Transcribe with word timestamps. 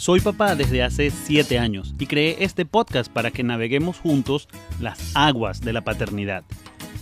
Soy 0.00 0.20
papá 0.20 0.54
desde 0.54 0.82
hace 0.82 1.10
7 1.10 1.58
años 1.58 1.94
y 1.98 2.06
creé 2.06 2.42
este 2.42 2.64
podcast 2.64 3.12
para 3.12 3.30
que 3.30 3.42
naveguemos 3.42 3.98
juntos 3.98 4.48
las 4.80 5.14
aguas 5.14 5.60
de 5.60 5.74
la 5.74 5.82
paternidad. 5.82 6.42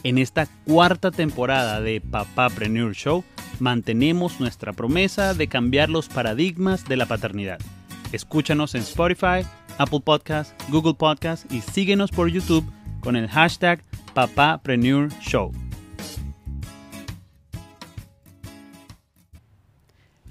En 0.02 0.18
esta 0.18 0.48
cuarta 0.66 1.12
temporada 1.12 1.80
de 1.80 2.00
Papapreneur 2.00 2.96
Show, 2.96 3.22
mantenemos 3.60 4.40
nuestra 4.40 4.72
promesa 4.72 5.32
de 5.32 5.46
cambiar 5.46 5.90
los 5.90 6.08
paradigmas 6.08 6.86
de 6.86 6.96
la 6.96 7.06
paternidad. 7.06 7.60
Escúchanos 8.10 8.74
en 8.74 8.80
Spotify, 8.80 9.46
Apple 9.78 10.00
Podcasts, 10.04 10.52
Google 10.68 10.94
Podcasts 10.94 11.46
y 11.54 11.60
síguenos 11.60 12.10
por 12.10 12.28
YouTube 12.28 12.68
con 12.98 13.14
el 13.14 13.28
hashtag 13.28 13.80
Papapreneur 14.12 15.08
Show. 15.20 15.52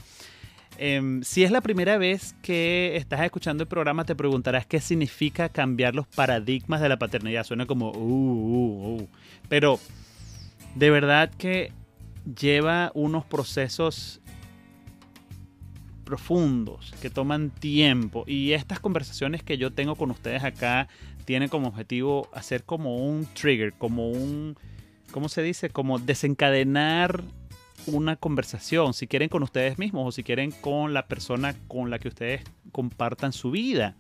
Em, 0.82 1.22
si 1.24 1.44
es 1.44 1.52
la 1.52 1.60
primera 1.60 1.98
vez 1.98 2.36
que 2.42 2.96
estás 2.96 3.20
escuchando 3.22 3.64
el 3.64 3.68
programa, 3.68 4.06
te 4.06 4.16
preguntarás 4.16 4.66
qué 4.66 4.80
significa 4.80 5.50
cambiar 5.50 5.94
los 5.94 6.08
paradigmas 6.08 6.80
de 6.80 6.88
la 6.88 6.98
paternidad. 6.98 7.44
Suena 7.44 7.66
como, 7.66 7.92
uh, 7.92 7.98
uh, 7.98 9.02
uh. 9.02 9.08
pero 9.50 9.78
de 10.76 10.90
verdad 10.90 11.32
que 11.38 11.74
lleva 12.34 12.92
unos 12.94 13.26
procesos 13.26 14.19
profundos, 16.10 16.92
que 17.02 17.12
toman 17.12 17.52
tiempo. 17.52 18.24
Y 18.26 18.54
estas 18.54 18.80
conversaciones 18.80 19.44
que 19.44 19.60
yo 19.60 19.72
tengo 19.72 19.96
con 19.96 20.10
ustedes 20.10 20.44
acá 20.44 20.88
tienen 21.26 21.50
como 21.50 21.68
objetivo 21.68 22.28
hacer 22.34 22.64
como 22.64 22.98
un 22.98 23.28
trigger, 23.34 23.74
como 23.74 24.10
un, 24.10 24.58
¿cómo 25.12 25.30
se 25.30 25.44
dice? 25.44 25.70
Como 25.70 26.00
desencadenar 26.00 27.24
una 27.86 28.16
conversación, 28.16 28.96
si 28.96 29.06
quieren 29.06 29.30
con 29.30 29.44
ustedes 29.44 29.78
mismos 29.78 30.08
o 30.08 30.12
si 30.12 30.24
quieren 30.24 30.50
con 30.50 30.96
la 30.96 31.06
persona 31.08 31.56
con 31.68 31.92
la 31.92 32.00
que 32.00 32.08
ustedes 32.08 32.42
compartan 32.72 33.32
su 33.32 33.52
vida. 33.52 33.96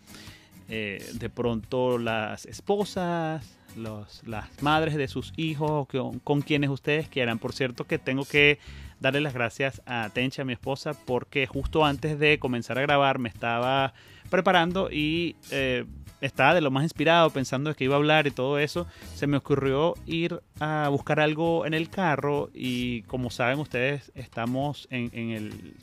Eh, 0.67 1.07
de 1.13 1.29
pronto 1.29 1.99
las 1.99 2.45
esposas, 2.47 3.45
las 3.75 4.61
madres 4.61 4.95
de 4.95 5.07
sus 5.07 5.33
hijos, 5.37 5.87
con, 5.87 6.19
con, 6.19 6.41
quienes 6.41 6.71
ustedes 6.71 7.07
quieran. 7.07 7.37
Por 7.37 7.53
cierto 7.53 7.85
que 7.85 7.99
tengo 7.99 8.25
que 8.25 8.57
darle 8.99 9.21
las 9.21 9.33
gracias 9.33 9.81
a 9.85 10.09
Tencha, 10.13 10.43
mi 10.43 10.53
esposa, 10.53 10.93
porque 10.93 11.47
justo 11.47 11.85
antes 11.85 12.19
de 12.19 12.39
comenzar 12.39 12.77
a 12.77 12.81
grabar 12.81 13.19
me 13.19 13.29
estaba 13.29 13.93
preparando 14.29 14.89
y 14.91 15.35
eh, 15.51 15.85
estaba 16.21 16.53
de 16.53 16.61
lo 16.61 16.71
más 16.71 16.83
inspirado, 16.83 17.29
pensando 17.29 17.69
de 17.69 17.75
que 17.75 17.85
iba 17.85 17.95
a 17.95 17.97
hablar 17.97 18.27
y 18.27 18.31
todo 18.31 18.59
eso, 18.59 18.87
se 19.15 19.27
me 19.27 19.37
ocurrió 19.37 19.95
ir 20.05 20.41
a 20.59 20.89
buscar 20.89 21.19
algo 21.19 21.65
en 21.65 21.73
el 21.73 21.89
carro 21.89 22.49
y 22.53 23.03
como 23.03 23.29
saben 23.29 23.59
ustedes, 23.59 24.11
estamos 24.15 24.87
en, 24.91 25.31
el, 25.31 25.75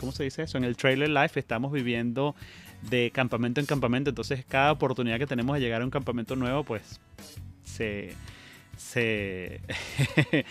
¿cómo 0.00 0.12
se 0.12 0.24
dice 0.24 0.42
eso? 0.42 0.58
En 0.58 0.64
el 0.64 0.76
trailer 0.76 1.10
life, 1.10 1.38
estamos 1.38 1.72
viviendo 1.72 2.34
de 2.82 3.10
campamento 3.12 3.60
en 3.60 3.66
campamento, 3.66 4.10
entonces 4.10 4.44
cada 4.46 4.72
oportunidad 4.72 5.18
que 5.18 5.26
tenemos 5.26 5.54
de 5.54 5.60
llegar 5.60 5.82
a 5.82 5.84
un 5.84 5.90
campamento 5.90 6.36
nuevo, 6.36 6.64
pues 6.64 7.00
se... 7.64 8.14
se 8.76 9.60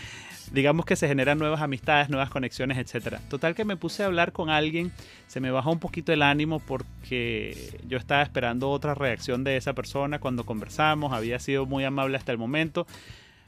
digamos 0.52 0.86
que 0.86 0.96
se 0.96 1.08
generan 1.08 1.38
nuevas 1.38 1.62
amistades, 1.62 2.10
nuevas 2.10 2.30
conexiones, 2.30 2.78
etc. 2.78 3.18
Total 3.30 3.56
que 3.56 3.66
me 3.66 3.78
puse 3.78 4.04
a 4.04 4.08
hablar 4.08 4.32
con 4.32 4.50
alguien, 4.50 4.92
se 5.28 5.40
me 5.40 5.52
bajó 5.52 5.72
un 5.72 5.80
poquito 5.80 6.12
el 6.12 6.22
ánimo 6.22 6.60
porque 6.60 7.80
yo 7.88 7.98
estaba 7.98 8.22
esperando 8.22 8.70
otra 8.70 8.94
reacción 8.94 9.44
de 9.44 9.58
esa 9.58 9.74
persona 9.74 10.20
cuando 10.20 10.46
conversamos, 10.46 11.14
había 11.14 11.40
sido 11.40 11.66
muy 11.66 11.84
amable 11.84 12.18
hasta 12.18 12.32
el 12.32 12.38
momento, 12.38 12.86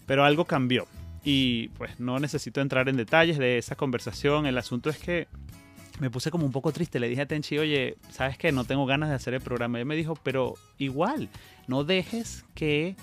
pero 0.05 0.23
algo 0.23 0.45
cambió. 0.45 0.87
Y 1.25 1.69
pues 1.69 1.99
no 1.99 2.19
necesito 2.19 2.61
entrar 2.61 2.89
en 2.89 2.97
detalles 2.97 3.37
de 3.37 3.57
esa 3.57 3.75
conversación, 3.75 4.45
el 4.45 4.57
asunto 4.57 4.89
es 4.89 4.97
que 4.97 5.27
me 5.99 6.09
puse 6.09 6.31
como 6.31 6.45
un 6.45 6.51
poco 6.51 6.71
triste, 6.71 6.99
le 6.99 7.07
dije 7.07 7.21
a 7.21 7.25
Tenchi, 7.27 7.57
oye, 7.59 7.97
¿sabes 8.09 8.37
qué? 8.37 8.51
No 8.51 8.63
tengo 8.63 8.85
ganas 8.85 9.09
de 9.09 9.15
hacer 9.15 9.33
el 9.35 9.41
programa. 9.41 9.77
Y 9.77 9.81
él 9.81 9.85
me 9.85 9.95
dijo, 9.95 10.15
pero 10.23 10.55
igual, 10.79 11.29
no 11.67 11.83
dejes 11.83 12.45
que 12.55 12.95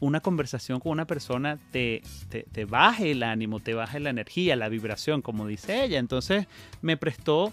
una 0.00 0.20
conversación 0.20 0.80
con 0.80 0.92
una 0.92 1.06
persona 1.06 1.58
te, 1.72 2.02
te, 2.28 2.64
baje 2.64 3.10
el 3.12 3.22
ánimo, 3.22 3.60
te 3.60 3.74
baje 3.74 4.00
la 4.00 4.10
energía, 4.10 4.56
la 4.56 4.68
vibración, 4.68 5.22
como 5.22 5.46
dice 5.46 5.84
ella. 5.84 5.98
Entonces 5.98 6.46
me 6.82 6.96
prestó 6.96 7.52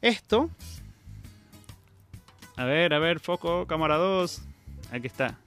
esto. 0.00 0.50
A 2.56 2.64
ver, 2.64 2.92
a 2.94 2.98
ver, 2.98 3.20
foco, 3.20 3.66
cámara 3.66 3.96
2. 3.96 4.42
Aquí 4.90 5.06
está. 5.06 5.38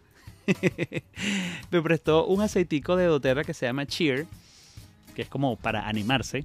me 1.72 1.81
prestó 1.81 2.25
un 2.25 2.41
aceitico 2.41 2.96
de 2.96 3.06
doTERRA 3.06 3.44
que 3.44 3.53
se 3.53 3.66
llama 3.66 3.85
Cheer, 3.85 4.25
que 5.16 5.23
es 5.23 5.29
como 5.29 5.56
para 5.56 5.88
animarse. 5.88 6.44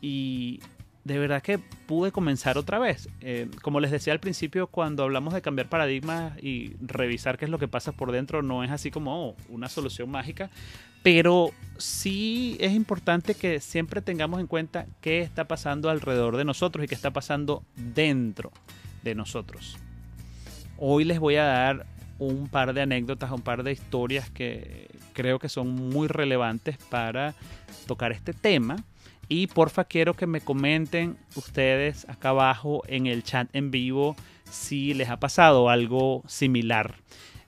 Y 0.00 0.60
de 1.04 1.18
verdad 1.18 1.42
que 1.42 1.58
pude 1.58 2.12
comenzar 2.12 2.58
otra 2.58 2.78
vez. 2.78 3.08
Eh, 3.20 3.48
como 3.62 3.80
les 3.80 3.90
decía 3.90 4.12
al 4.12 4.20
principio, 4.20 4.68
cuando 4.68 5.02
hablamos 5.02 5.34
de 5.34 5.42
cambiar 5.42 5.68
paradigmas 5.68 6.38
y 6.42 6.76
revisar 6.80 7.38
qué 7.38 7.46
es 7.46 7.50
lo 7.50 7.58
que 7.58 7.68
pasa 7.68 7.92
por 7.92 8.12
dentro, 8.12 8.42
no 8.42 8.62
es 8.62 8.70
así 8.70 8.90
como 8.90 9.30
oh, 9.30 9.36
una 9.48 9.68
solución 9.68 10.10
mágica, 10.10 10.50
pero 11.02 11.50
sí 11.76 12.56
es 12.60 12.72
importante 12.72 13.34
que 13.34 13.60
siempre 13.60 14.00
tengamos 14.00 14.40
en 14.40 14.46
cuenta 14.46 14.86
qué 15.00 15.20
está 15.20 15.48
pasando 15.48 15.90
alrededor 15.90 16.36
de 16.36 16.44
nosotros 16.44 16.84
y 16.84 16.88
qué 16.88 16.94
está 16.94 17.10
pasando 17.10 17.64
dentro 17.76 18.52
de 19.02 19.14
nosotros. 19.16 19.78
Hoy 20.78 21.04
les 21.04 21.18
voy 21.18 21.36
a 21.36 21.44
dar 21.44 21.86
un 22.18 22.46
par 22.46 22.72
de 22.72 22.82
anécdotas, 22.82 23.32
un 23.32 23.42
par 23.42 23.64
de 23.64 23.72
historias 23.72 24.30
que 24.30 24.88
creo 25.12 25.40
que 25.40 25.48
son 25.48 25.74
muy 25.74 26.06
relevantes 26.06 26.76
para 26.88 27.34
tocar 27.86 28.12
este 28.12 28.32
tema 28.32 28.76
y 29.32 29.46
porfa 29.46 29.84
quiero 29.84 30.12
que 30.12 30.26
me 30.26 30.42
comenten 30.42 31.16
ustedes 31.36 32.06
acá 32.06 32.28
abajo 32.28 32.82
en 32.86 33.06
el 33.06 33.22
chat 33.22 33.48
en 33.54 33.70
vivo 33.70 34.14
si 34.50 34.92
les 34.92 35.08
ha 35.08 35.18
pasado 35.18 35.70
algo 35.70 36.22
similar. 36.26 36.96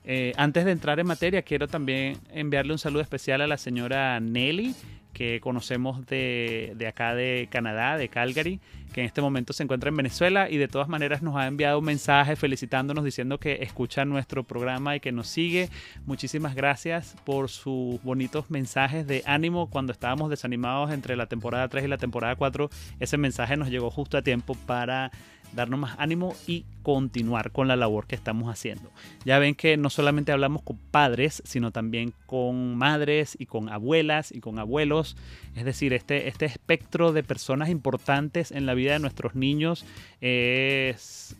Eh, 0.03 0.33
antes 0.35 0.65
de 0.65 0.71
entrar 0.71 0.99
en 0.99 1.05
materia, 1.05 1.43
quiero 1.43 1.67
también 1.67 2.17
enviarle 2.33 2.71
un 2.71 2.79
saludo 2.79 3.03
especial 3.03 3.41
a 3.41 3.47
la 3.47 3.57
señora 3.57 4.19
Nelly, 4.19 4.73
que 5.13 5.39
conocemos 5.41 6.07
de, 6.07 6.73
de, 6.75 6.87
acá 6.87 7.13
de 7.13 7.47
Canadá, 7.51 7.97
de 7.97 8.09
Calgary, 8.09 8.59
que 8.95 9.01
en 9.01 9.07
este 9.07 9.21
momento 9.21 9.51
se 9.51 9.61
encuentra 9.61 9.89
en 9.89 9.97
Venezuela 9.97 10.49
y 10.49 10.55
de 10.55 10.69
todas 10.69 10.87
maneras 10.87 11.21
nos 11.21 11.35
ha 11.35 11.47
enviado 11.47 11.79
un 11.79 11.83
mensaje 11.83 12.37
felicitándonos 12.37 13.03
diciendo 13.03 13.41
que 13.41 13.57
escucha 13.61 14.05
nuestro 14.05 14.45
programa 14.45 14.95
y 14.95 15.01
que 15.01 15.11
nos 15.11 15.27
sigue. 15.27 15.69
Muchísimas 16.05 16.55
gracias 16.55 17.17
por 17.25 17.49
sus 17.49 18.01
bonitos 18.03 18.49
mensajes 18.49 19.05
de 19.05 19.21
ánimo 19.25 19.69
cuando 19.69 19.91
estábamos 19.91 20.29
desanimados 20.29 20.91
entre 20.91 21.17
la 21.17 21.25
temporada 21.25 21.67
3 21.67 21.83
y 21.83 21.87
la 21.89 21.97
temporada 21.97 22.37
4. 22.37 22.69
Ese 23.01 23.17
mensaje 23.17 23.57
nos 23.57 23.69
llegó 23.69 23.91
justo 23.91 24.17
a 24.17 24.21
tiempo 24.21 24.55
para 24.65 25.11
darnos 25.55 25.79
más 25.79 25.95
ánimo 25.97 26.35
y 26.47 26.65
continuar 26.83 27.51
con 27.51 27.67
la 27.67 27.75
labor 27.75 28.07
que 28.07 28.15
estamos 28.15 28.49
haciendo. 28.49 28.91
Ya 29.23 29.39
ven 29.39 29.55
que 29.55 29.77
no 29.77 29.89
solamente 29.89 30.31
hablamos 30.31 30.61
con 30.61 30.77
padres, 30.77 31.41
sino 31.45 31.71
también 31.71 32.13
con 32.25 32.75
madres 32.75 33.35
y 33.39 33.45
con 33.45 33.69
abuelas 33.69 34.31
y 34.31 34.39
con 34.39 34.59
abuelos. 34.59 35.15
Es 35.55 35.65
decir, 35.65 35.93
este, 35.93 36.27
este 36.27 36.45
espectro 36.45 37.13
de 37.13 37.23
personas 37.23 37.69
importantes 37.69 38.51
en 38.51 38.65
la 38.65 38.73
vida 38.73 38.93
de 38.93 38.99
nuestros 38.99 39.35
niños 39.35 39.85
es, 40.21 41.35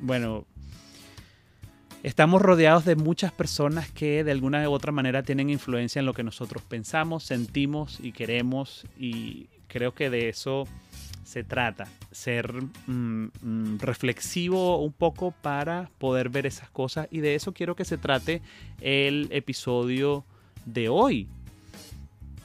bueno, 0.00 0.46
Estamos 2.06 2.40
rodeados 2.40 2.84
de 2.84 2.94
muchas 2.94 3.32
personas 3.32 3.90
que 3.90 4.22
de 4.22 4.30
alguna 4.30 4.68
u 4.70 4.72
otra 4.72 4.92
manera 4.92 5.24
tienen 5.24 5.50
influencia 5.50 5.98
en 5.98 6.06
lo 6.06 6.14
que 6.14 6.22
nosotros 6.22 6.62
pensamos, 6.62 7.24
sentimos 7.24 7.98
y 8.00 8.12
queremos 8.12 8.86
y 8.96 9.48
creo 9.66 9.92
que 9.92 10.08
de 10.08 10.28
eso 10.28 10.68
se 11.26 11.42
trata, 11.42 11.88
ser 12.12 12.52
mm, 12.86 13.30
mm, 13.42 13.78
reflexivo 13.80 14.78
un 14.78 14.92
poco 14.92 15.32
para 15.32 15.90
poder 15.98 16.28
ver 16.28 16.46
esas 16.46 16.70
cosas 16.70 17.08
y 17.10 17.18
de 17.18 17.34
eso 17.34 17.52
quiero 17.52 17.74
que 17.74 17.84
se 17.84 17.98
trate 17.98 18.42
el 18.80 19.26
episodio 19.32 20.24
de 20.66 20.88
hoy. 20.88 21.26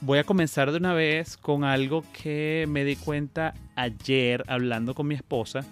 Voy 0.01 0.17
a 0.17 0.23
comenzar 0.23 0.71
de 0.71 0.79
una 0.79 0.95
vez 0.95 1.37
con 1.37 1.63
algo 1.63 2.03
que 2.11 2.65
me 2.67 2.83
di 2.83 2.95
cuenta 2.95 3.53
ayer 3.75 4.43
hablando 4.47 4.95
con 4.95 5.05
mi 5.05 5.13
esposa 5.13 5.63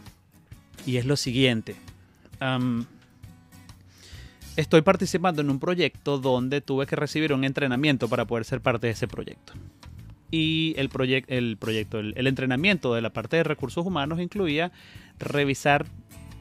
y 0.85 0.97
es 0.97 1.05
lo 1.05 1.17
siguiente. 1.17 1.75
estoy 4.55 4.83
participando 4.83 5.41
en 5.41 5.50
un 5.50 5.59
proyecto 5.59 6.19
donde 6.19 6.62
tuve 6.62 6.85
que 6.85 6.95
recibir 6.95 7.33
un 7.33 7.44
entrenamiento 7.44 8.07
para 8.07 8.25
poder 8.25 8.45
ser 8.45 8.62
parte 8.62 8.85
de 8.85 8.94
ese 8.94 9.07
proyecto. 9.07 9.53
Y 10.31 10.73
el, 10.77 10.89
el 11.27 11.57
proyecto, 11.57 11.99
el, 11.99 12.27
entrenamiento 12.27 12.93
de 12.93 13.01
la 13.01 13.11
parte 13.11 13.37
de 13.37 13.43
recursos 13.43 13.85
humanos 13.85 14.19
incluía 14.19 14.71
revisar 15.17 15.85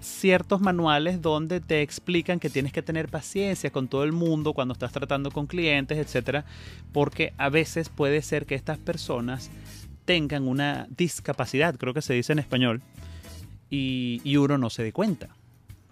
ciertos 0.00 0.60
manuales 0.60 1.22
donde 1.22 1.60
te 1.60 1.82
explican 1.82 2.38
que 2.38 2.50
tienes 2.50 2.72
que 2.72 2.82
tener 2.82 3.08
paciencia 3.08 3.70
con 3.70 3.88
todo 3.88 4.04
el 4.04 4.12
mundo 4.12 4.52
cuando 4.52 4.72
estás 4.72 4.92
tratando 4.92 5.30
con 5.30 5.46
clientes, 5.46 5.98
etcétera, 5.98 6.44
porque 6.92 7.32
a 7.38 7.48
veces 7.48 7.88
puede 7.88 8.22
ser 8.22 8.46
que 8.46 8.54
estas 8.54 8.78
personas 8.78 9.50
tengan 10.04 10.46
una 10.46 10.86
discapacidad, 10.96 11.76
creo 11.76 11.94
que 11.94 12.02
se 12.02 12.14
dice 12.14 12.32
en 12.32 12.38
español, 12.38 12.82
y, 13.70 14.20
y 14.22 14.36
uno 14.36 14.56
no 14.56 14.70
se 14.70 14.82
dé 14.82 14.92
cuenta 14.92 15.37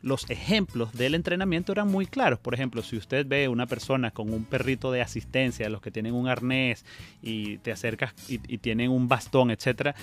los 0.07 0.31
ejemplos 0.31 0.93
del 0.93 1.17
entrenamiento 1.17 1.73
eran 1.73 1.89
muy 1.89 2.07
claros. 2.07 2.39
Por 2.39 2.55
ejemplo, 2.55 2.81
si 2.85 2.97
usted 2.97 3.27
ve 3.27 3.49
una 3.49 3.67
persona 3.67 4.13
con 4.13 4.33
un 4.33 4.45
perrito 4.45 4.93
de 4.93 5.03
asistencia, 5.03 5.69
los 5.69 5.83
que 5.83 5.91
tienen 5.91 6.15
un 6.15 6.29
arnés 6.29 6.85
y 7.23 7.59
te 7.59 7.73
acercas 7.73 8.15
y, 8.29 8.39
tienen 8.59 8.93
un 8.93 9.09
bastón, 9.09 9.51
etcétera, 9.51 9.97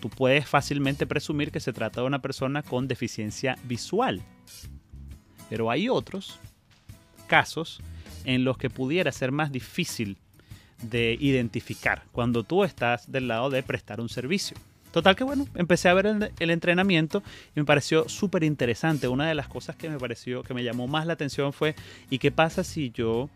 tú 0.00 0.10
puedes 0.10 0.48
fácilmente 0.48 1.06
presumir 1.06 1.52
que 1.52 1.60
se 1.60 1.72
trata 1.72 2.00
de 2.00 2.08
una 2.08 2.20
persona 2.20 2.64
con 2.64 2.88
deficiencia 2.88 3.56
visual. 3.62 4.20
Pero 5.48 5.70
hay 5.70 5.88
otros 5.88 6.40
casos 7.28 7.80
en 8.24 8.42
los 8.42 8.58
que 8.58 8.68
pudiera 8.68 9.12
ser 9.12 9.30
más 9.30 9.52
difícil 9.52 10.18
de 10.82 11.16
identificar 11.20 12.02
cuando 12.10 12.42
tú 12.42 12.64
estás 12.64 13.12
del 13.12 13.28
lado 13.28 13.48
de 13.48 13.62
prestar 13.62 14.00
un 14.00 14.08
servicio. 14.08 14.56
Total 14.94 15.16
que 15.16 15.24
bueno, 15.24 15.48
empecé 15.56 15.88
a 15.88 15.94
ver 15.94 16.06
el, 16.38 16.50
entrenamiento 16.50 17.24
y 17.56 17.58
me 17.58 17.64
pareció 17.64 18.08
súper 18.08 18.44
interesante. 18.44 19.08
Una 19.08 19.26
de 19.26 19.34
las 19.34 19.48
cosas 19.48 19.74
que 19.74 19.90
me 19.90 19.98
pareció, 19.98 20.44
que 20.44 20.54
me 20.54 20.62
llamó 20.62 20.86
más 20.86 21.04
la 21.04 21.14
atención 21.14 21.52
fue, 21.52 21.74
¿y 22.10 22.20
qué 22.20 22.30
pasa 22.30 22.62
si 22.62 22.92
yo 22.92 23.28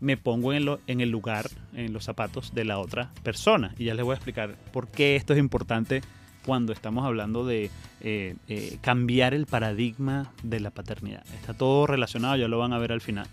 me 0.00 0.16
pongo 0.16 0.54
en, 0.54 1.00
el 1.02 1.10
lugar, 1.10 1.50
en 1.74 1.92
los 1.92 2.04
zapatos 2.04 2.54
de 2.54 2.64
la 2.64 2.78
otra 2.78 3.10
persona? 3.22 3.74
Y 3.76 3.84
ya 3.84 3.94
les 3.94 4.06
voy 4.06 4.14
a 4.14 4.16
explicar 4.16 4.56
por 4.72 4.88
qué 4.88 5.16
esto 5.16 5.34
es 5.34 5.38
importante 5.38 6.00
cuando 6.46 6.72
estamos 6.72 7.04
hablando 7.04 7.44
de 7.44 7.70
eh, 8.00 8.36
eh, 8.48 8.78
cambiar 8.80 9.34
el 9.34 9.44
paradigma 9.44 10.32
de 10.42 10.60
la 10.60 10.70
paternidad. 10.70 11.26
Está 11.34 11.52
todo 11.52 11.86
relacionado, 11.86 12.36
ya 12.36 12.48
lo 12.48 12.56
van 12.56 12.72
a 12.72 12.78
ver 12.78 12.92
al 12.92 13.02
final. 13.02 13.26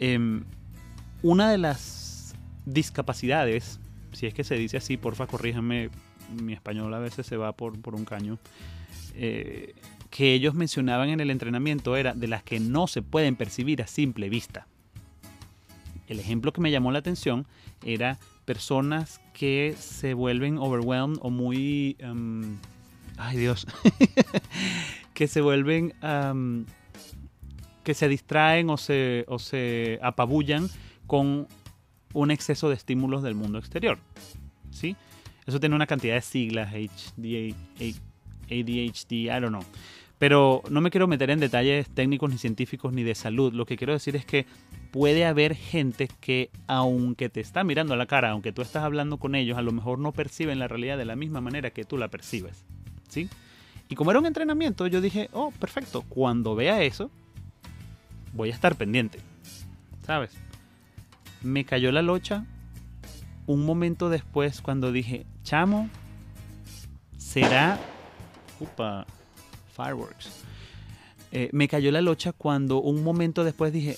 Em, 0.00 0.44
una 1.20 1.50
de 1.50 1.58
las 1.58 2.34
discapacidades 2.64 3.78
si 4.18 4.26
es 4.26 4.34
que 4.34 4.42
se 4.42 4.56
dice 4.56 4.78
así, 4.78 4.96
porfa, 4.96 5.28
corríjame, 5.28 5.90
mi 6.42 6.52
español 6.52 6.92
a 6.92 6.98
veces 6.98 7.24
se 7.24 7.36
va 7.36 7.52
por, 7.52 7.94
un 7.94 8.04
caño, 8.04 8.38
eh, 9.14 9.76
que 10.10 10.34
ellos 10.34 10.54
mencionaban 10.54 11.10
en 11.10 11.20
el 11.20 11.30
entrenamiento 11.30 11.96
era 11.96 12.14
de 12.14 12.26
las 12.26 12.42
que 12.42 12.58
no 12.58 12.88
se 12.88 13.00
pueden 13.00 13.36
percibir 13.36 13.80
a 13.80 13.86
simple 13.86 14.28
vista. 14.28 14.66
El 16.08 16.18
ejemplo 16.18 16.52
que 16.52 16.60
me 16.60 16.72
llamó 16.72 16.90
la 16.90 16.98
atención 16.98 17.46
era 17.84 18.18
personas 18.44 19.20
que 19.34 19.76
se 19.78 20.14
vuelven 20.14 20.58
overwhelmed 20.58 21.18
o 21.20 21.30
muy... 21.30 21.96
Um, 22.02 22.56
ay 23.18 23.36
Dios. 23.36 23.68
que 25.14 25.28
se 25.28 25.40
vuelven... 25.40 25.94
Um, 26.02 26.64
que 27.84 27.94
se 27.94 28.08
distraen 28.08 28.68
o 28.68 28.78
se, 28.78 29.24
o 29.28 29.38
se 29.38 30.00
apabullan 30.02 30.68
con 31.06 31.46
un 32.12 32.30
exceso 32.30 32.68
de 32.68 32.74
estímulos 32.74 33.22
del 33.22 33.34
mundo 33.34 33.58
exterior. 33.58 33.98
¿Sí? 34.70 34.96
Eso 35.46 35.60
tiene 35.60 35.74
una 35.74 35.86
cantidad 35.86 36.14
de 36.14 36.20
siglas, 36.20 36.72
ADHD, 38.50 39.12
I 39.12 39.40
don't 39.40 39.48
know. 39.48 39.64
Pero 40.18 40.62
no 40.68 40.80
me 40.80 40.90
quiero 40.90 41.06
meter 41.06 41.30
en 41.30 41.38
detalles 41.38 41.88
técnicos 41.88 42.30
ni 42.30 42.38
científicos 42.38 42.92
ni 42.92 43.04
de 43.04 43.14
salud. 43.14 43.52
Lo 43.52 43.66
que 43.66 43.76
quiero 43.76 43.92
decir 43.92 44.16
es 44.16 44.26
que 44.26 44.46
puede 44.90 45.24
haber 45.24 45.54
gente 45.54 46.08
que 46.20 46.50
aunque 46.66 47.28
te 47.28 47.40
está 47.40 47.62
mirando 47.62 47.94
a 47.94 47.96
la 47.96 48.06
cara, 48.06 48.30
aunque 48.30 48.52
tú 48.52 48.62
estás 48.62 48.82
hablando 48.82 49.18
con 49.18 49.34
ellos, 49.34 49.56
a 49.56 49.62
lo 49.62 49.70
mejor 49.70 50.00
no 50.00 50.12
perciben 50.12 50.58
la 50.58 50.66
realidad 50.66 50.98
de 50.98 51.04
la 51.04 51.14
misma 51.14 51.40
manera 51.40 51.70
que 51.70 51.84
tú 51.84 51.96
la 51.96 52.08
percibes. 52.08 52.64
¿Sí? 53.08 53.28
Y 53.88 53.94
como 53.94 54.10
era 54.10 54.20
un 54.20 54.26
entrenamiento, 54.26 54.86
yo 54.86 55.00
dije, 55.00 55.30
oh, 55.32 55.52
perfecto, 55.52 56.02
cuando 56.08 56.54
vea 56.54 56.82
eso, 56.82 57.10
voy 58.34 58.50
a 58.50 58.54
estar 58.54 58.76
pendiente. 58.76 59.20
¿Sabes? 60.04 60.32
Me 61.42 61.64
cayó 61.64 61.92
la 61.92 62.02
locha 62.02 62.44
un 63.46 63.64
momento 63.64 64.10
después 64.10 64.60
cuando 64.60 64.92
dije, 64.92 65.26
chamo, 65.42 65.88
será... 67.16 67.78
Upa, 68.60 69.06
fireworks. 69.74 70.44
Eh, 71.32 71.48
me 71.52 71.66
cayó 71.66 71.90
la 71.90 72.02
locha 72.02 72.32
cuando 72.32 72.80
un 72.80 73.02
momento 73.02 73.44
después 73.44 73.72
dije, 73.72 73.96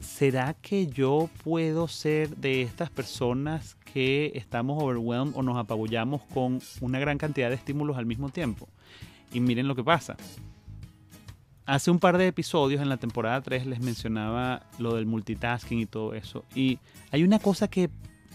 ¿será 0.00 0.54
que 0.54 0.86
yo 0.88 1.30
puedo 1.44 1.86
ser 1.86 2.36
de 2.36 2.62
estas 2.62 2.90
personas 2.90 3.76
que 3.92 4.32
estamos 4.34 4.82
overwhelmed 4.82 5.34
o 5.36 5.42
nos 5.42 5.56
apabullamos 5.58 6.22
con 6.34 6.60
una 6.80 6.98
gran 6.98 7.18
cantidad 7.18 7.50
de 7.50 7.56
estímulos 7.56 7.98
al 7.98 8.06
mismo 8.06 8.30
tiempo? 8.30 8.68
Y 9.32 9.40
miren 9.40 9.68
lo 9.68 9.76
que 9.76 9.84
pasa. 9.84 10.16
Hace 11.68 11.90
un 11.90 11.98
par 11.98 12.16
de 12.16 12.26
episodios 12.26 12.80
en 12.80 12.88
la 12.88 12.96
temporada 12.96 13.42
3 13.42 13.66
les 13.66 13.80
mencionaba 13.80 14.62
lo 14.78 14.94
del 14.94 15.04
multitasking 15.04 15.80
y 15.80 15.84
todo 15.84 16.14
eso. 16.14 16.46
Y 16.54 16.78
hay 17.10 17.24
una 17.24 17.40
cosa 17.40 17.68
que, 17.68 17.90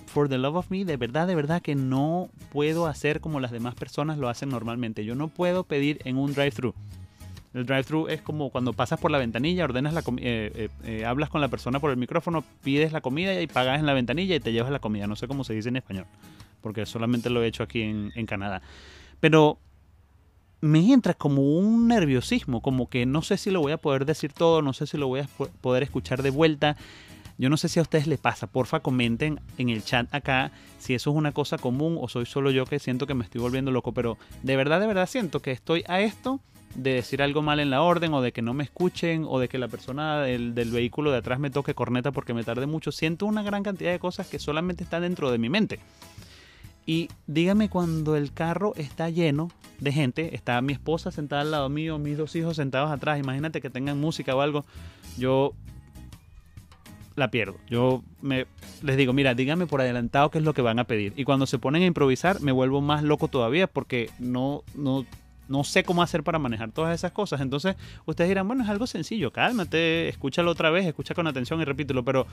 for 0.06 0.30
the 0.30 0.38
love 0.38 0.56
of 0.56 0.70
me, 0.70 0.86
de 0.86 0.98
verdad, 0.98 1.26
de 1.26 1.34
verdad 1.34 1.60
que 1.60 1.74
no 1.74 2.30
puedo 2.52 2.86
hacer 2.86 3.22
como 3.22 3.40
las 3.40 3.50
demás 3.50 3.74
personas 3.74 4.20
lo 4.20 4.30
hacen 4.30 4.50
normalmente. 4.50 5.04
Yo 5.04 5.16
no 5.16 5.30
puedo 5.30 5.64
pedir 5.64 6.00
en 6.04 6.18
un 6.18 6.36
drive-thru. 6.36 6.76
El 7.56 7.66
drive-thru 7.66 8.08
es 8.08 8.22
como 8.22 8.52
cuando 8.52 8.72
pasas 8.72 9.00
por 9.00 9.10
la 9.10 9.18
ventanilla, 9.18 9.64
ordenas 9.64 9.96
la 9.96 10.02
eh, 10.02 10.52
eh, 10.54 10.70
eh, 10.84 11.06
hablas 11.06 11.32
con 11.32 11.42
la 11.42 11.48
persona 11.48 11.80
por 11.80 11.90
el 11.90 11.98
micrófono, 11.98 12.44
pides 12.64 12.92
la 12.92 13.02
comida 13.02 13.42
y 13.42 13.48
pagas 13.48 13.80
en 13.80 13.88
la 13.88 13.94
ventanilla 13.94 14.36
y 14.36 14.42
te 14.42 14.52
llevas 14.52 14.72
la 14.72 14.78
comida. 14.78 15.08
No 15.08 15.16
sé 15.16 15.28
cómo 15.28 15.44
se 15.44 15.56
dice 15.56 15.70
en 15.70 15.78
español, 15.78 16.06
porque 16.62 16.86
solamente 16.86 17.32
lo 17.32 17.42
he 17.42 17.48
hecho 17.48 17.64
aquí 17.64 17.82
en, 17.82 18.12
en 18.14 18.28
Canadá. 18.28 18.62
Pero 19.20 19.58
me 20.64 20.94
entra 20.94 21.14
como 21.14 21.42
un 21.42 21.90
nerviosismo, 21.90 22.62
como 22.62 22.88
que 22.88 23.06
no 23.06 23.22
sé 23.22 23.36
si 23.36 23.52
lo 23.52 23.60
voy 23.60 23.74
a 23.74 23.78
poder 23.78 24.06
decir 24.06 24.32
todo, 24.32 24.62
no 24.62 24.72
sé 24.72 24.88
si 24.88 24.98
lo 24.98 25.10
voy 25.10 25.20
a 25.20 25.28
poder 25.60 25.84
escuchar 25.84 26.24
de 26.24 26.30
vuelta. 26.30 26.78
Yo 27.38 27.50
no 27.50 27.58
sé 27.58 27.68
si 27.68 27.80
a 27.80 27.82
ustedes 27.82 28.08
les 28.08 28.18
pasa, 28.18 28.48
porfa 28.48 28.80
comenten 28.80 29.42
en 29.58 29.68
el 29.68 29.84
chat 29.84 30.08
acá 30.14 30.52
si 30.80 30.94
eso 30.94 31.10
es 31.10 31.18
una 31.18 31.34
cosa 31.34 31.58
común 31.58 31.98
o 32.00 32.08
soy 32.08 32.26
solo 32.26 32.50
yo 32.50 32.66
que 32.66 32.80
siento 32.80 33.08
que 33.08 33.14
me 33.14 33.26
estoy 33.26 33.42
volviendo 33.42 33.72
loco, 33.72 33.92
pero 33.92 34.18
de 34.42 34.56
verdad, 34.56 34.80
de 34.80 34.88
verdad 34.88 35.10
siento 35.10 35.42
que 35.42 35.52
estoy 35.52 35.84
a 35.90 36.00
esto 36.00 36.40
de 36.76 36.94
decir 36.94 37.22
algo 37.22 37.42
mal 37.42 37.60
en 37.60 37.70
la 37.70 37.82
orden 37.82 38.14
o 38.14 38.22
de 38.22 38.32
que 38.32 38.42
no 38.42 38.54
me 38.54 38.64
escuchen 38.64 39.26
o 39.28 39.40
de 39.40 39.50
que 39.50 39.58
la 39.58 39.68
persona 39.68 40.22
del, 40.22 40.54
vehículo 40.54 41.12
de 41.12 41.18
atrás 41.18 41.40
me 41.40 41.50
toque 41.50 41.74
corneta 41.74 42.14
porque 42.14 42.34
me 42.34 42.46
tarde 42.46 42.68
mucho. 42.68 42.94
Siento 42.94 43.26
una 43.26 43.44
gran 43.44 43.64
cantidad 43.64 43.92
de 43.92 44.00
cosas 44.00 44.28
que 44.28 44.40
solamente 44.40 44.86
están 44.86 45.02
dentro 45.02 45.30
de 45.30 45.40
mi 45.40 45.50
mente. 45.50 45.80
Y 46.86 47.10
dígame 47.28 47.70
cuando 47.70 48.16
el 48.16 48.32
carro 48.32 48.74
está 48.76 49.10
lleno 49.10 49.50
de 49.84 49.92
gente, 49.92 50.36
está 50.36 50.62
mi 50.62 50.74
esposa 50.74 51.12
sentada 51.12 51.42
al 51.42 51.52
lado 51.52 51.70
mío, 51.70 52.00
mis 52.00 52.18
dos 52.18 52.36
hijos 52.36 52.56
sentados 52.56 52.92
atrás, 52.92 53.20
imagínate 53.20 53.62
que 53.62 53.70
tengan 53.70 54.00
música 54.00 54.36
o 54.36 54.42
algo, 54.42 54.66
yo 55.18 55.54
la 57.16 57.30
pierdo. 57.30 57.58
Yo 57.70 58.04
me, 58.22 58.48
les 58.82 58.98
digo, 58.98 59.14
mira, 59.14 59.36
díganme 59.36 59.68
por 59.68 59.82
adelantado 59.82 60.32
qué 60.32 60.40
es 60.40 60.44
lo 60.44 60.54
que 60.54 60.62
van 60.62 60.80
a 60.80 60.86
pedir. 60.86 61.14
Y 61.16 61.26
cuando 61.26 61.46
se 61.46 61.60
ponen 61.60 61.84
a 61.84 61.86
improvisar, 61.86 62.42
me 62.42 62.52
vuelvo 62.52 62.82
más 62.82 63.04
loco 63.04 63.28
todavía 63.28 63.68
porque 63.68 64.10
no, 64.20 64.64
no, 64.76 65.06
no 65.54 65.64
sé 65.64 65.84
cómo 65.84 66.02
hacer 66.02 66.24
para 66.24 66.40
manejar 66.40 66.72
todas 66.72 66.96
esas 66.96 67.12
cosas. 67.12 67.40
Entonces, 67.40 67.76
ustedes 68.08 68.28
dirán, 68.28 68.48
bueno, 68.48 68.64
es 68.64 68.70
algo 68.70 68.88
sencillo, 68.88 69.32
cálmate, 69.32 70.10
escúchalo 70.10 70.50
otra 70.50 70.72
vez, 70.72 70.84
escucha 70.88 71.14
con 71.14 71.28
atención 71.28 71.62
y 71.62 71.64
repítelo. 71.64 72.04
Pero 72.04 72.26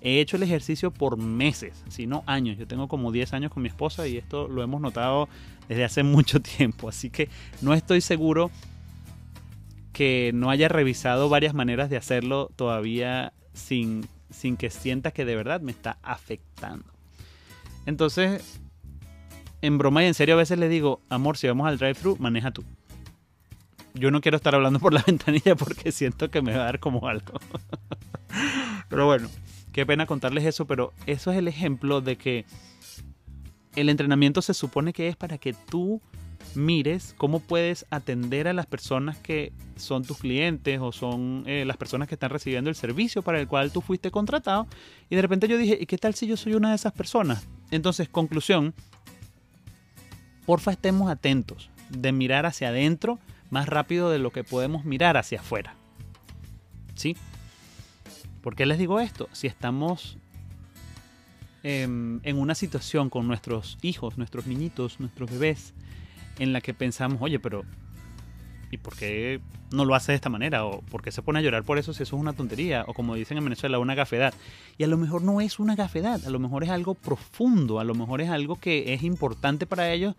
he 0.00 0.20
hecho 0.20 0.36
el 0.36 0.44
ejercicio 0.44 0.92
por 0.92 1.16
meses, 1.16 1.84
si 1.88 2.06
no 2.06 2.22
años. 2.26 2.56
Yo 2.56 2.68
tengo 2.68 2.86
como 2.86 3.10
10 3.10 3.32
años 3.32 3.52
con 3.52 3.64
mi 3.64 3.68
esposa 3.68 4.06
y 4.06 4.16
esto 4.16 4.46
lo 4.46 4.62
hemos 4.62 4.80
notado 4.80 5.28
desde 5.68 5.82
hace 5.82 6.02
mucho 6.04 6.40
tiempo. 6.40 6.88
Así 6.88 7.10
que 7.10 7.28
no 7.62 7.74
estoy 7.74 8.00
seguro 8.00 8.52
que 9.92 10.30
no 10.32 10.48
haya 10.48 10.68
revisado 10.68 11.28
varias 11.28 11.54
maneras 11.54 11.90
de 11.90 11.96
hacerlo 11.96 12.52
todavía 12.54 13.32
sin, 13.54 14.06
sin 14.30 14.56
que 14.56 14.70
sienta 14.70 15.10
que 15.10 15.24
de 15.24 15.34
verdad 15.34 15.60
me 15.60 15.72
está 15.72 15.98
afectando. 16.04 16.84
Entonces, 17.86 18.60
en 19.62 19.78
broma 19.78 20.02
y 20.02 20.06
en 20.06 20.14
serio 20.14 20.34
a 20.34 20.38
veces 20.38 20.58
le 20.58 20.68
digo, 20.68 21.00
amor, 21.08 21.36
si 21.36 21.46
vamos 21.46 21.66
al 21.66 21.78
drive-thru, 21.78 22.16
maneja 22.18 22.50
tú. 22.50 22.64
Yo 23.94 24.10
no 24.10 24.20
quiero 24.20 24.36
estar 24.36 24.54
hablando 24.54 24.78
por 24.78 24.92
la 24.92 25.02
ventanilla 25.06 25.56
porque 25.56 25.92
siento 25.92 26.30
que 26.30 26.42
me 26.42 26.54
va 26.54 26.62
a 26.62 26.64
dar 26.66 26.80
como 26.80 27.06
algo. 27.08 27.34
pero 28.88 29.06
bueno, 29.06 29.28
qué 29.72 29.84
pena 29.86 30.06
contarles 30.06 30.44
eso, 30.44 30.66
pero 30.66 30.92
eso 31.06 31.32
es 31.32 31.38
el 31.38 31.48
ejemplo 31.48 32.00
de 32.00 32.16
que 32.16 32.44
el 33.76 33.88
entrenamiento 33.88 34.42
se 34.42 34.54
supone 34.54 34.92
que 34.92 35.08
es 35.08 35.16
para 35.16 35.38
que 35.38 35.52
tú 35.52 36.00
mires 36.54 37.14
cómo 37.16 37.40
puedes 37.40 37.86
atender 37.90 38.48
a 38.48 38.52
las 38.52 38.66
personas 38.66 39.18
que 39.18 39.52
son 39.76 40.04
tus 40.04 40.18
clientes 40.18 40.80
o 40.80 40.92
son 40.92 41.44
eh, 41.46 41.64
las 41.64 41.76
personas 41.76 42.08
que 42.08 42.14
están 42.14 42.30
recibiendo 42.30 42.70
el 42.70 42.76
servicio 42.76 43.22
para 43.22 43.40
el 43.40 43.46
cual 43.46 43.70
tú 43.70 43.80
fuiste 43.80 44.10
contratado. 44.10 44.66
Y 45.10 45.16
de 45.16 45.22
repente 45.22 45.48
yo 45.48 45.58
dije, 45.58 45.78
¿y 45.80 45.86
qué 45.86 45.98
tal 45.98 46.14
si 46.14 46.26
yo 46.26 46.36
soy 46.36 46.54
una 46.54 46.70
de 46.70 46.76
esas 46.76 46.92
personas? 46.92 47.46
Entonces, 47.70 48.08
conclusión, 48.08 48.74
porfa 50.48 50.70
estemos 50.70 51.10
atentos 51.10 51.68
de 51.90 52.10
mirar 52.10 52.46
hacia 52.46 52.68
adentro 52.68 53.18
más 53.50 53.68
rápido 53.68 54.08
de 54.08 54.18
lo 54.18 54.30
que 54.30 54.44
podemos 54.44 54.86
mirar 54.86 55.18
hacia 55.18 55.40
afuera. 55.40 55.74
¿Sí? 56.94 57.18
¿Por 58.40 58.56
qué 58.56 58.64
les 58.64 58.78
digo 58.78 58.98
esto? 58.98 59.28
Si 59.32 59.46
estamos 59.46 60.16
em, 61.62 62.20
en 62.22 62.38
una 62.38 62.54
situación 62.54 63.10
con 63.10 63.28
nuestros 63.28 63.76
hijos, 63.82 64.16
nuestros 64.16 64.46
niñitos, 64.46 65.00
nuestros 65.00 65.30
bebés, 65.30 65.74
en 66.38 66.54
la 66.54 66.62
que 66.62 66.72
pensamos, 66.72 67.18
oye, 67.20 67.38
pero 67.38 67.66
¿y 68.70 68.78
por 68.78 68.96
qué 68.96 69.40
no 69.70 69.84
lo 69.84 69.94
hace 69.94 70.12
de 70.12 70.16
esta 70.16 70.28
manera? 70.28 70.64
¿O 70.64 70.80
por 70.82 71.02
qué 71.02 71.10
se 71.10 71.22
pone 71.22 71.38
a 71.38 71.42
llorar 71.42 71.64
por 71.64 71.78
eso 71.78 71.92
si 71.92 72.02
eso 72.02 72.16
es 72.16 72.20
una 72.20 72.32
tontería? 72.32 72.84
O 72.86 72.94
como 72.94 73.14
dicen 73.14 73.38
en 73.38 73.44
Venezuela, 73.44 73.78
una 73.78 73.94
gafedad. 73.94 74.34
Y 74.76 74.84
a 74.84 74.86
lo 74.86 74.96
mejor 74.96 75.22
no 75.22 75.40
es 75.40 75.58
una 75.58 75.74
gafedad, 75.74 76.24
a 76.24 76.30
lo 76.30 76.38
mejor 76.38 76.64
es 76.64 76.70
algo 76.70 76.94
profundo, 76.94 77.80
a 77.80 77.84
lo 77.84 77.94
mejor 77.94 78.20
es 78.20 78.30
algo 78.30 78.56
que 78.56 78.94
es 78.94 79.02
importante 79.02 79.66
para 79.66 79.92
ellos 79.92 80.14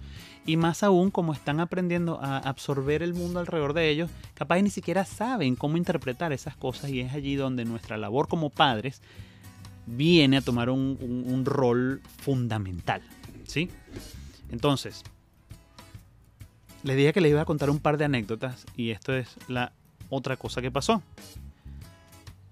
y 0.45 0.57
más 0.57 0.83
aún 0.83 1.11
como 1.11 1.33
están 1.33 1.59
aprendiendo 1.59 2.19
a 2.21 2.37
absorber 2.37 3.03
el 3.03 3.13
mundo 3.13 3.39
alrededor 3.39 3.73
de 3.73 3.89
ellos, 3.89 4.09
capaz 4.33 4.61
ni 4.61 4.69
siquiera 4.69 5.05
saben 5.05 5.55
cómo 5.55 5.77
interpretar 5.77 6.33
esas 6.33 6.55
cosas 6.55 6.89
y 6.89 7.01
es 7.01 7.13
allí 7.13 7.35
donde 7.35 7.65
nuestra 7.65 7.97
labor 7.97 8.27
como 8.27 8.49
padres 8.49 9.01
viene 9.85 10.37
a 10.37 10.41
tomar 10.41 10.69
un, 10.69 10.97
un 11.27 11.45
rol 11.45 12.01
fundamental. 12.17 13.01
¿Sí? 13.45 13.69
Entonces, 14.51 15.03
les 16.83 16.97
dije 16.97 17.13
que 17.13 17.21
les 17.21 17.31
iba 17.31 17.41
a 17.41 17.45
contar 17.45 17.69
un 17.69 17.79
par 17.79 17.97
de 17.97 18.05
anécdotas 18.05 18.65
y 18.75 18.91
esto 18.91 19.13
es 19.15 19.35
la 19.47 19.73
otra 20.09 20.37
cosa 20.37 20.61
que 20.61 20.71
pasó. 20.71 21.01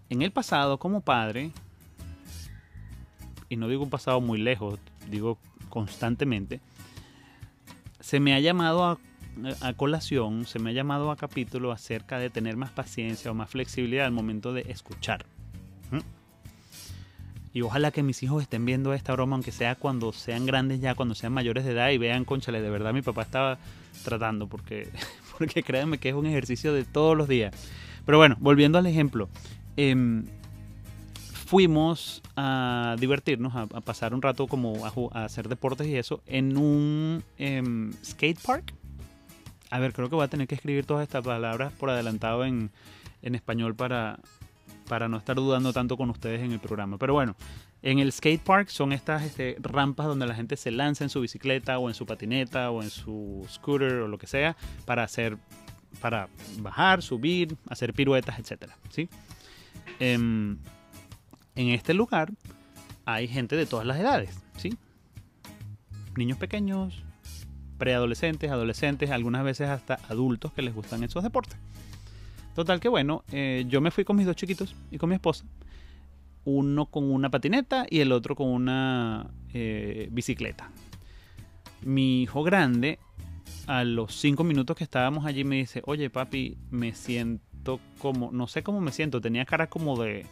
En 0.10 0.22
el 0.22 0.31
pasado, 0.31 0.77
como 0.77 1.01
padre, 1.01 1.51
y 3.50 3.55
no 3.57 3.67
digo 3.67 3.84
un 3.84 3.89
pasado 3.89 4.22
muy 4.22 4.39
lejos, 4.39 4.79
digo 5.10 5.38
constantemente, 5.69 6.62
se 8.00 8.19
me 8.19 8.34
ha 8.34 8.39
llamado 8.39 8.86
a, 8.86 9.74
colación, 9.74 10.46
se 10.46 10.60
me 10.60 10.69
ha 10.69 10.74
llamado 10.74 11.12
a 11.12 11.17
capítulo 11.17 11.72
acerca 11.72 12.19
de 12.19 12.29
tener 12.29 12.55
más 12.57 12.72
paciencia 12.72 13.31
o 13.31 13.34
más 13.34 13.50
flexibilidad 13.50 14.05
al 14.05 14.12
momento 14.12 14.53
de 14.53 14.62
escuchar. 14.62 15.25
¿Mm? 15.91 16.17
Y 17.58 17.64
ojalá 17.64 17.90
que 17.90 18.04
mis 18.04 18.22
hijos 18.22 18.44
estén 18.44 18.68
viendo 18.68 18.94
esta 18.94 19.14
broma, 19.14 19.36
aunque 19.36 19.52
sea 19.52 19.74
cuando 19.74 20.14
sean 20.14 20.46
grandes 20.46 20.80
ya, 20.80 20.94
cuando 20.94 21.16
sean 21.16 21.34
mayores 21.34 21.66
de 21.66 21.72
edad 21.72 21.90
y 21.90 21.98
vean, 21.98 22.24
conchale, 22.24 22.62
de 22.62 22.70
verdad 22.70 22.94
mi 22.94 23.02
papá 23.02 23.24
estaba 23.24 23.58
tratando, 24.04 24.46
porque, 24.46 24.92
porque 25.40 25.64
créanme 25.64 25.98
que 25.98 26.10
es 26.10 26.14
un 26.14 26.28
ejercicio 26.28 26.72
de 26.72 26.86
todos 26.86 27.18
los 27.18 27.28
días. 27.28 27.56
Pero 28.06 28.20
bueno, 28.20 28.38
volviendo 28.40 28.78
al 28.78 28.86
ejemplo. 28.86 29.28
Em, 29.76 30.26
fuimos 31.34 32.22
a 32.36 32.96
divertirnos, 33.00 33.56
a, 33.56 33.66
pasar 33.82 34.14
un 34.14 34.22
rato 34.22 34.46
como 34.46 34.86
a, 34.86 35.26
hacer 35.26 35.50
deportes 35.50 35.88
y 35.88 35.96
eso 35.96 36.22
en 36.28 36.58
un 36.58 37.24
em, 37.40 37.92
skate 38.06 38.40
park. 38.40 38.72
A 39.72 39.80
ver, 39.80 39.94
creo 39.94 40.10
que 40.10 40.16
voy 40.16 40.26
a 40.26 40.28
tener 40.28 40.48
que 40.48 40.54
escribir 40.54 40.86
todas 40.86 41.02
estas 41.02 41.26
palabras 41.26 41.74
por 41.74 41.90
adelantado 41.90 42.46
en, 42.46 42.70
en 43.24 43.34
español 43.34 43.74
para, 43.74 44.20
para 44.88 45.08
no 45.08 45.17
estar 45.17 45.36
dudando 45.36 45.74
tanto 45.74 45.98
con 45.98 46.10
ustedes 46.10 46.41
en 46.41 46.51
el 46.51 46.60
programa. 46.60 46.98
Pero 46.98 47.13
bueno, 47.13 47.36
en 47.82 48.00
el 48.00 48.12
skate 48.12 48.41
park 48.41 48.70
son 48.70 48.94
estas 48.94 49.24
este, 49.24 49.58
rampas 49.60 50.08
donde 50.08 50.25
la 50.25 50.36
gente 50.36 50.58
se 50.58 50.72
lanza 50.72 51.03
en 51.03 51.10
su 51.10 51.22
bicicleta 51.22 51.77
o 51.79 51.89
en 51.89 51.96
su 51.96 52.06
patineta 52.06 52.72
o 52.72 52.82
en 52.82 52.89
su 52.89 53.46
scooter 53.50 53.94
o 53.94 54.08
lo 54.08 54.17
que 54.17 54.27
sea 54.27 54.56
para 54.86 55.03
hacer, 55.03 55.38
para 56.01 56.29
bajar, 56.60 57.01
subir, 57.01 57.56
hacer 57.70 57.94
piruetas, 57.94 58.39
etc. 58.39 58.72
¿sí? 58.89 59.10
Em, 60.00 60.58
en 61.56 61.70
este 61.70 61.94
lugar 61.94 62.32
hay 63.06 63.27
gente 63.27 63.56
de 63.56 63.65
todas 63.65 63.86
las 63.86 63.98
edades, 63.98 64.29
¿sí? 64.58 64.77
Niños 66.15 66.38
pequeños, 66.38 67.03
preadolescentes, 67.77 68.51
adolescentes, 68.51 69.12
algunas 69.12 69.44
veces 69.44 69.70
hasta 69.70 70.00
adultos 70.10 70.51
que 70.53 70.62
les 70.62 70.74
gustan 70.74 71.03
esos 71.03 71.24
deportes. 71.24 71.58
Total 72.58 72.80
que 72.80 72.90
bueno, 72.90 73.24
eh, 73.32 73.66
yo 73.70 73.82
me 73.82 73.92
fui 73.92 74.04
con 74.04 74.16
mis 74.16 74.26
dos 74.26 74.36
chiquitos 74.36 74.74
y 74.90 74.98
con 74.98 75.10
mi 75.10 75.16
esposa 75.16 75.46
uno 76.44 76.88
con 76.88 77.04
una 77.04 77.30
patineta 77.30 77.86
y 77.88 78.00
el 78.00 78.12
otro 78.12 78.36
con 78.36 78.48
una 78.48 79.30
eh, 79.54 80.08
bicicleta. 80.12 80.72
Mi 81.84 82.24
hijo 82.24 82.42
grande, 82.42 82.98
a 83.68 83.84
los 83.84 84.16
cinco 84.16 84.44
minutos 84.44 84.76
que 84.76 84.84
estábamos 84.84 85.28
allí, 85.28 85.44
me 85.44 85.58
dice, 85.58 85.84
oye 85.86 86.10
papi, 86.10 86.58
me 86.72 86.96
siento 86.96 87.80
como, 88.00 88.32
no 88.32 88.48
sé 88.48 88.64
cómo 88.64 88.82
me 88.82 88.92
siento, 88.92 89.22
tenía 89.22 89.46
cara 89.46 89.68
como 89.68 90.02
de, 90.02 90.26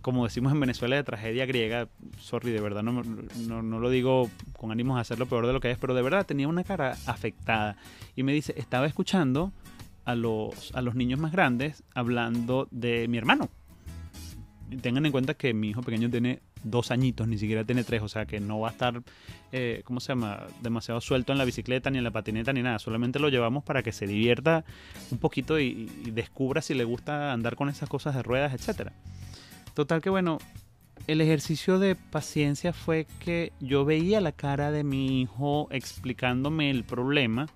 como 0.00 0.24
decimos 0.24 0.54
en 0.54 0.60
Venezuela, 0.60 0.96
de 0.96 1.04
tragedia 1.04 1.44
griega. 1.44 1.88
Sorry, 2.18 2.52
de 2.52 2.60
verdad, 2.62 2.82
no, 2.82 3.02
no, 3.62 3.78
lo 3.78 3.90
digo 3.90 4.30
con 4.56 4.70
ánimos 4.70 4.96
de 4.96 5.02
hacerlo 5.02 5.26
peor 5.26 5.46
de 5.46 5.52
lo 5.52 5.60
que 5.60 5.70
es, 5.70 5.76
pero 5.76 5.92
de 5.92 6.00
verdad 6.00 6.24
tenía 6.24 6.48
una 6.48 6.64
cara 6.64 6.96
afectada. 7.04 7.76
Y 8.16 8.22
me 8.22 8.32
dice, 8.32 8.54
estaba 8.56 8.86
escuchando 8.86 9.52
a 10.10 10.14
los, 10.14 10.72
a 10.74 10.82
los 10.82 10.94
niños 10.94 11.18
más 11.20 11.32
grandes 11.32 11.82
hablando 11.94 12.68
de 12.70 13.08
mi 13.08 13.18
hermano 13.18 13.48
tengan 14.78 15.06
en 15.06 15.12
cuenta 15.12 15.34
que 15.34 15.52
mi 15.52 15.70
hijo 15.70 15.82
pequeño 15.82 16.10
tiene 16.10 16.40
dos 16.62 16.90
añitos, 16.90 17.26
ni 17.26 17.38
siquiera 17.38 17.64
tiene 17.64 17.84
tres, 17.84 18.02
o 18.02 18.08
sea 18.08 18.26
que 18.26 18.40
no 18.40 18.60
va 18.60 18.68
a 18.68 18.72
estar, 18.72 19.02
eh, 19.52 19.82
¿cómo 19.84 20.00
se 20.00 20.08
llama?, 20.08 20.46
demasiado 20.62 21.00
suelto 21.00 21.32
en 21.32 21.38
la 21.38 21.44
bicicleta, 21.44 21.90
ni 21.90 21.98
en 21.98 22.04
la 22.04 22.10
patineta, 22.10 22.52
ni 22.52 22.62
nada. 22.62 22.78
Solamente 22.78 23.18
lo 23.18 23.28
llevamos 23.28 23.64
para 23.64 23.82
que 23.82 23.92
se 23.92 24.06
divierta 24.06 24.64
un 25.10 25.18
poquito 25.18 25.58
y, 25.58 25.86
descubra 26.12 26.62
si 26.62 26.74
le 26.74 26.84
gusta 26.84 27.32
andar 27.32 27.56
con 27.56 27.68
esas 27.68 27.88
cosas 27.88 28.14
de 28.14 28.22
ruedas, 28.22 28.52
etc. 28.54 28.90
Total 29.74 30.00
que 30.00 30.10
bueno, 30.10 30.38
el 31.06 31.20
ejercicio 31.20 31.78
de 31.78 31.94
paciencia 31.94 32.72
fue 32.72 33.06
que 33.24 33.52
yo 33.60 33.84
veía 33.84 34.20
la 34.20 34.32
cara 34.32 34.70
de 34.70 34.84
mi 34.84 35.22
hijo 35.22 35.68
explicándome 35.70 36.70
el 36.70 36.84
problema, 36.84 37.46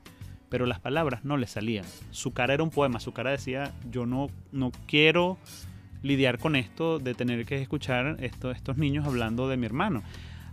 pero 0.54 0.66
las 0.66 0.78
palabras 0.78 1.24
no 1.24 1.36
le 1.36 1.48
salían. 1.48 1.84
Su 2.12 2.32
cara 2.32 2.54
era 2.54 2.62
un 2.62 2.70
poema, 2.70 3.00
su 3.00 3.10
cara 3.10 3.32
decía, 3.32 3.74
yo 3.90 4.06
no, 4.06 4.28
no 4.52 4.70
quiero 4.86 5.36
lidiar 6.00 6.38
con 6.38 6.54
esto 6.54 7.00
de 7.00 7.12
tener 7.14 7.44
que 7.44 7.60
escuchar 7.60 8.18
esto, 8.20 8.52
estos 8.52 8.76
niños 8.76 9.04
hablando 9.04 9.48
de 9.48 9.56
mi 9.56 9.66
hermano. 9.66 10.04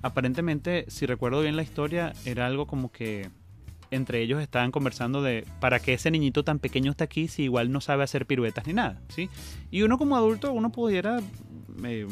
Aparentemente, 0.01 0.85
si 0.87 1.05
recuerdo 1.05 1.41
bien 1.41 1.55
la 1.55 1.61
historia, 1.61 2.13
era 2.25 2.47
algo 2.47 2.65
como 2.65 2.91
que 2.91 3.29
entre 3.91 4.23
ellos 4.23 4.41
estaban 4.41 4.71
conversando 4.71 5.21
de 5.21 5.45
para 5.59 5.79
qué 5.79 5.93
ese 5.93 6.09
niñito 6.09 6.43
tan 6.43 6.57
pequeño 6.57 6.89
está 6.89 7.03
aquí 7.03 7.27
si 7.27 7.43
igual 7.43 7.71
no 7.71 7.79
sabe 7.79 8.03
hacer 8.03 8.25
piruetas 8.25 8.65
ni 8.65 8.73
nada, 8.73 8.99
¿sí? 9.09 9.29
Y 9.69 9.83
uno 9.83 9.99
como 9.99 10.17
adulto, 10.17 10.51
uno 10.51 10.71
pudiera 10.71 11.19
eh, 11.83 12.07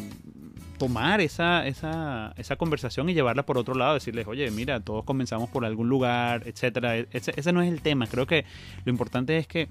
tomar 0.79 1.21
esa, 1.21 1.67
esa, 1.67 2.33
esa, 2.37 2.55
conversación 2.55 3.07
y 3.09 3.13
llevarla 3.13 3.45
por 3.45 3.59
otro 3.59 3.75
lado, 3.75 3.93
decirles, 3.93 4.25
oye, 4.25 4.49
mira, 4.49 4.79
todos 4.79 5.03
comenzamos 5.03 5.49
por 5.49 5.65
algún 5.65 5.89
lugar, 5.89 6.43
etcétera. 6.47 6.95
Ese, 6.97 7.33
ese 7.35 7.53
no 7.53 7.61
es 7.61 7.71
el 7.71 7.81
tema. 7.81 8.07
Creo 8.07 8.25
que 8.25 8.45
lo 8.85 8.89
importante 8.89 9.37
es 9.37 9.45
que 9.45 9.67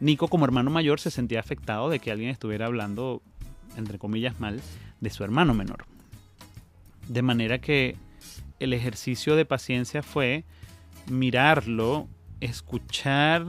Nico 0.00 0.28
como 0.28 0.44
hermano 0.44 0.70
mayor 0.70 1.00
se 1.00 1.10
sentía 1.10 1.40
afectado 1.40 1.88
de 1.88 1.98
que 2.00 2.10
alguien 2.10 2.30
estuviera 2.30 2.66
hablando, 2.66 3.22
entre 3.76 3.98
comillas, 3.98 4.40
mal 4.40 4.60
de 5.00 5.10
su 5.10 5.24
hermano 5.24 5.54
menor. 5.54 5.86
De 7.08 7.22
manera 7.22 7.60
que 7.60 7.96
el 8.58 8.72
ejercicio 8.72 9.36
de 9.36 9.44
paciencia 9.44 10.02
fue 10.02 10.44
mirarlo, 11.06 12.08
escuchar 12.40 13.44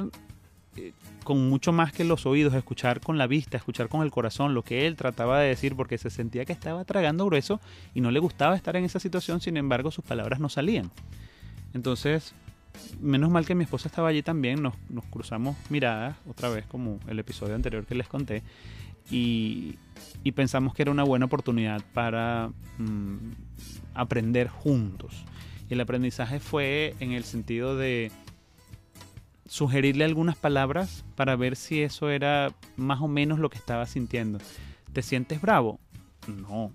eh, 0.78 0.94
con 1.24 1.50
mucho 1.50 1.72
más 1.72 1.92
que 1.92 2.04
los 2.04 2.26
oídos, 2.26 2.54
escuchar 2.54 3.00
con 3.02 3.18
la 3.18 3.28
vista, 3.28 3.58
escuchar 3.58 3.90
con 3.90 4.02
el 4.02 4.12
corazón 4.12 4.54
lo 4.54 4.64
que 4.64 4.88
él 4.88 4.96
trataba 4.96 5.40
de 5.40 5.50
decir 5.50 5.76
porque 5.76 5.98
se 5.98 6.10
sentía 6.10 6.46
que 6.46 6.54
estaba 6.54 6.84
tragando 6.86 7.26
grueso 7.26 7.60
y 7.94 8.02
no 8.02 8.12
le 8.12 8.20
gustaba 8.20 8.56
estar 8.56 8.76
en 8.76 8.86
esa 8.86 9.00
situación, 9.00 9.42
sin 9.42 9.58
embargo 9.58 9.92
sus 9.92 10.04
palabras 10.04 10.40
no 10.40 10.50
salían. 10.50 10.92
Entonces 11.74 12.34
menos 13.00 13.30
mal 13.30 13.46
que 13.46 13.56
mi 13.56 13.64
esposa 13.64 13.88
estaba 13.88 14.10
allí 14.10 14.22
también, 14.22 14.62
nos, 14.62 14.74
cruzamos 15.10 15.56
miradas, 15.70 16.16
otra 16.28 16.50
vez 16.50 16.66
como 16.66 17.00
el 17.08 17.20
episodio 17.20 17.56
anterior 17.56 17.86
que 17.86 17.96
les 17.96 18.08
conté, 18.08 18.44
y, 19.10 19.78
pensamos 20.36 20.74
que 20.74 20.84
era 20.84 20.92
una 20.92 21.04
buena 21.04 21.26
oportunidad 21.26 21.82
para 21.94 22.52
mm, 22.78 23.32
aprender 23.94 24.48
juntos. 24.48 25.26
Y 25.70 25.74
el 25.74 25.82
aprendizaje 25.82 26.40
fue 26.40 26.96
en 27.00 27.12
el 27.12 27.24
sentido 27.24 27.76
de 27.76 28.12
sugerirle 29.52 30.06
algunas 30.06 30.38
palabras 30.38 31.04
para 31.18 31.36
ver 31.36 31.58
si 31.58 31.82
eso 31.82 32.10
era 32.10 32.54
más 32.78 33.02
o 33.02 33.10
menos 33.10 33.38
lo 33.38 33.50
que 33.50 33.58
estaba 33.58 33.86
sintiendo. 33.86 34.40
¿Te 34.94 35.02
sientes 35.02 35.42
bravo? 35.42 35.78
No. 36.26 36.72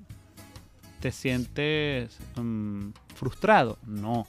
¿Te 1.00 1.10
sientes 1.10 2.18
mm, 2.36 2.90
frustrado? 3.14 3.78
No 3.86 4.26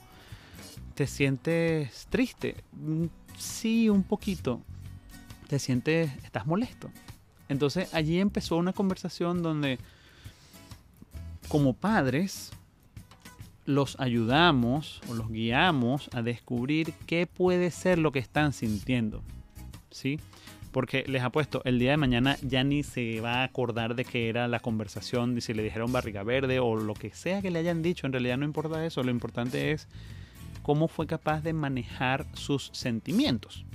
¿Te 0.94 1.06
sientes 1.06 2.06
triste? 2.08 2.56
Mm, 2.72 3.04
sí, 3.36 3.90
un 3.90 4.02
poquito. 4.02 4.62
¿Te 5.48 5.58
sientes, 5.58 6.10
estás 6.24 6.46
molesto? 6.46 6.90
Entonces 7.50 7.92
allí 7.92 8.18
empezó 8.18 8.56
una 8.56 8.72
conversación 8.72 9.42
donde 9.42 9.78
como 11.48 11.74
padres 11.74 12.50
los 13.68 14.00
ayudamos 14.00 15.02
o 15.10 15.14
los 15.14 15.28
guiamos 15.28 16.08
a 16.14 16.22
descubrir 16.22 16.94
qué 17.06 17.26
puede 17.26 17.70
ser 17.70 17.98
lo 17.98 18.12
que 18.12 18.18
están 18.18 18.54
sintiendo. 18.54 19.22
¿Sí? 19.90 20.18
Porque 20.72 21.04
les 21.06 21.22
apuesto, 21.22 21.60
el 21.66 21.78
día 21.78 21.90
de 21.90 21.98
mañana 21.98 22.38
ya 22.40 22.64
ni 22.64 22.82
se 22.82 23.20
va 23.20 23.40
a 23.40 23.44
acordar 23.44 23.94
de 23.94 24.06
qué 24.06 24.30
era 24.30 24.48
la 24.48 24.60
conversación, 24.60 25.34
ni 25.34 25.42
si 25.42 25.52
le 25.52 25.62
dijeron 25.62 25.92
barriga 25.92 26.22
verde 26.22 26.60
o 26.60 26.76
lo 26.76 26.94
que 26.94 27.10
sea 27.10 27.42
que 27.42 27.50
le 27.50 27.58
hayan 27.58 27.82
dicho. 27.82 28.06
En 28.06 28.12
realidad 28.12 28.38
no 28.38 28.46
importa 28.46 28.86
eso, 28.86 29.02
lo 29.02 29.10
importante 29.10 29.72
es 29.72 29.86
cómo 30.62 30.88
fue 30.88 31.06
capaz 31.06 31.42
de 31.42 31.52
manejar 31.52 32.24
sus 32.32 32.70
sentimientos. 32.72 33.66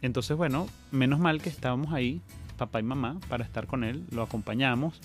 Entonces, 0.00 0.34
bueno, 0.34 0.66
menos 0.90 1.20
mal 1.20 1.42
que 1.42 1.50
estábamos 1.50 1.92
ahí 1.92 2.22
papá 2.56 2.80
y 2.80 2.84
mamá 2.84 3.20
para 3.28 3.44
estar 3.44 3.66
con 3.66 3.84
él, 3.84 4.06
lo 4.10 4.22
acompañamos. 4.22 4.98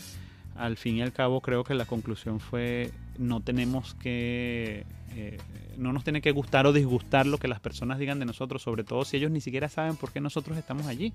Al 0.56 0.78
fin 0.78 0.96
y 0.96 1.02
al 1.02 1.12
cabo 1.12 1.42
creo 1.42 1.66
que 1.66 1.74
la 1.74 1.84
conclusión 1.84 2.40
fue 2.40 2.92
no 3.18 3.42
tenemos 3.42 3.96
que 3.96 4.86
eh, 5.18 5.38
no 5.78 5.94
nos 5.94 6.04
tiene 6.04 6.22
que 6.22 6.32
gustar 6.32 6.68
o 6.68 6.74
disgustar 6.74 7.26
lo 7.26 7.38
que 7.38 7.48
las 7.48 7.62
personas 7.62 8.00
digan 8.00 8.20
de 8.20 8.26
nosotros, 8.26 8.62
sobre 8.62 8.84
todo 8.84 9.06
si 9.06 9.16
ellos 9.16 9.32
ni 9.32 9.40
siquiera 9.40 9.70
saben 9.70 9.96
por 9.96 10.12
qué 10.12 10.20
nosotros 10.20 10.58
estamos 10.58 10.88
allí. 10.88 11.14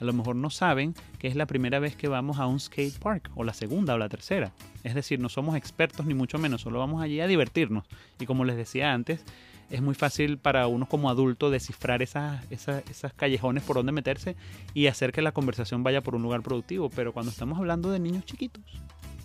A 0.00 0.04
lo 0.04 0.14
mejor 0.14 0.36
no 0.36 0.48
saben 0.48 0.94
que 1.18 1.28
es 1.28 1.36
la 1.36 1.46
primera 1.46 1.78
vez 1.78 1.94
que 1.94 2.08
vamos 2.08 2.38
a 2.38 2.46
un 2.46 2.58
skate 2.58 2.98
park, 2.98 3.30
o 3.34 3.44
la 3.44 3.52
segunda 3.52 3.94
o 3.94 3.98
la 3.98 4.08
tercera. 4.08 4.52
Es 4.84 4.94
decir, 4.94 5.20
no 5.20 5.28
somos 5.28 5.56
expertos 5.56 6.06
ni 6.06 6.14
mucho 6.14 6.38
menos, 6.38 6.62
solo 6.62 6.78
vamos 6.78 7.02
allí 7.02 7.20
a 7.20 7.26
divertirnos. 7.26 7.84
Y 8.18 8.26
como 8.26 8.44
les 8.44 8.56
decía 8.56 8.92
antes, 8.92 9.22
es 9.70 9.82
muy 9.82 9.94
fácil 9.94 10.38
para 10.38 10.66
uno 10.66 10.86
como 10.86 11.10
adulto 11.10 11.50
descifrar 11.50 12.02
esas, 12.02 12.44
esas, 12.50 12.82
esas, 12.90 13.12
callejones 13.12 13.62
por 13.64 13.76
donde 13.76 13.92
meterse 13.92 14.34
y 14.74 14.86
hacer 14.86 15.12
que 15.12 15.22
la 15.22 15.32
conversación 15.32 15.82
vaya 15.82 16.00
por 16.00 16.14
un 16.14 16.22
lugar 16.22 16.42
productivo. 16.42 16.90
Pero 16.90 17.12
cuando 17.12 17.30
estamos 17.30 17.58
hablando 17.58 17.90
de 17.90 17.98
niños 17.98 18.24
chiquitos, 18.24 18.64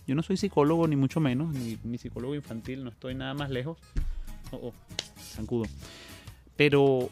yo 0.08 0.16
no 0.16 0.24
soy 0.24 0.38
psicólogo 0.38 0.88
ni 0.88 0.96
mucho 0.96 1.20
menos, 1.20 1.54
ni, 1.54 1.78
ni 1.84 1.98
psicólogo 1.98 2.34
infantil, 2.34 2.84
no 2.84 2.90
estoy 2.90 3.14
nada 3.14 3.34
más 3.34 3.50
lejos. 3.50 3.78
Oh, 4.52 4.68
oh, 4.68 4.74
zancudo. 5.20 5.66
Pero 6.56 7.10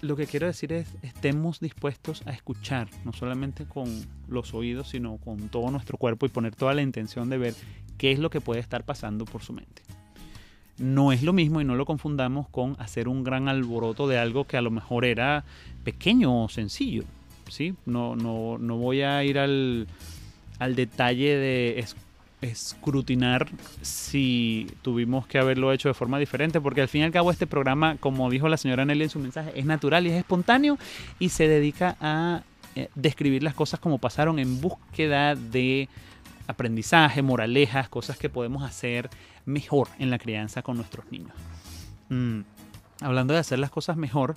lo 0.00 0.16
que 0.16 0.26
quiero 0.26 0.46
decir 0.46 0.72
es, 0.72 0.88
estemos 1.02 1.60
dispuestos 1.60 2.26
a 2.26 2.32
escuchar, 2.32 2.88
no 3.04 3.12
solamente 3.12 3.66
con 3.66 3.88
los 4.28 4.54
oídos, 4.54 4.88
sino 4.88 5.18
con 5.18 5.48
todo 5.50 5.70
nuestro 5.70 5.98
cuerpo 5.98 6.26
y 6.26 6.30
poner 6.30 6.56
toda 6.56 6.74
la 6.74 6.82
intención 6.82 7.28
de 7.28 7.38
ver 7.38 7.54
qué 7.98 8.10
es 8.10 8.18
lo 8.18 8.30
que 8.30 8.40
puede 8.40 8.60
estar 8.60 8.84
pasando 8.84 9.26
por 9.26 9.42
su 9.42 9.52
mente 9.52 9.82
no 10.78 11.12
es 11.12 11.22
lo 11.22 11.32
mismo 11.32 11.60
y 11.60 11.64
no 11.64 11.76
lo 11.76 11.84
confundamos 11.84 12.48
con 12.48 12.76
hacer 12.80 13.06
un 13.06 13.22
gran 13.22 13.48
alboroto 13.48 14.08
de 14.08 14.18
algo 14.18 14.46
que 14.46 14.56
a 14.56 14.62
lo 14.62 14.70
mejor 14.70 15.04
era 15.04 15.44
pequeño 15.84 16.44
o 16.44 16.48
sencillo. 16.48 17.04
¿sí? 17.48 17.74
No, 17.86 18.16
no, 18.16 18.58
no 18.58 18.76
voy 18.76 19.02
a 19.02 19.22
ir 19.22 19.38
al, 19.38 19.86
al 20.62 20.76
detalle 20.76 21.36
de 21.36 21.84
escrutinar 22.40 23.48
si 23.82 24.68
tuvimos 24.82 25.26
que 25.26 25.38
haberlo 25.38 25.72
hecho 25.72 25.88
de 25.88 25.94
forma 25.94 26.18
diferente, 26.18 26.60
porque 26.60 26.80
al 26.80 26.88
fin 26.88 27.02
y 27.02 27.04
al 27.04 27.12
cabo 27.12 27.30
este 27.30 27.46
programa, 27.46 27.96
como 27.98 28.30
dijo 28.30 28.48
la 28.48 28.56
señora 28.56 28.84
Nelly 28.84 29.04
en 29.04 29.10
su 29.10 29.18
mensaje, 29.18 29.52
es 29.54 29.64
natural 29.64 30.06
y 30.06 30.10
es 30.10 30.16
espontáneo 30.16 30.78
y 31.18 31.30
se 31.30 31.48
dedica 31.48 31.96
a 32.00 32.42
eh, 32.76 32.88
describir 32.94 33.42
las 33.42 33.54
cosas 33.54 33.80
como 33.80 33.98
pasaron 33.98 34.38
en 34.38 34.60
búsqueda 34.60 35.34
de 35.34 35.88
aprendizaje, 36.46 37.22
moralejas, 37.22 37.88
cosas 37.88 38.18
que 38.18 38.28
podemos 38.28 38.62
hacer 38.62 39.10
mejor 39.44 39.88
en 39.98 40.10
la 40.10 40.18
crianza 40.18 40.62
con 40.62 40.76
nuestros 40.76 41.10
niños. 41.10 41.32
Mm, 42.08 42.40
hablando 43.00 43.34
de 43.34 43.40
hacer 43.40 43.58
las 43.58 43.70
cosas 43.70 43.96
mejor, 43.96 44.36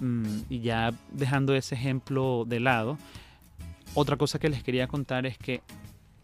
mm, 0.00 0.40
y 0.48 0.60
ya 0.60 0.92
dejando 1.12 1.54
ese 1.54 1.74
ejemplo 1.76 2.44
de 2.46 2.60
lado, 2.60 2.98
otra 3.94 4.16
cosa 4.16 4.38
que 4.38 4.48
les 4.48 4.62
quería 4.62 4.86
contar 4.88 5.26
es 5.26 5.38
que 5.38 5.62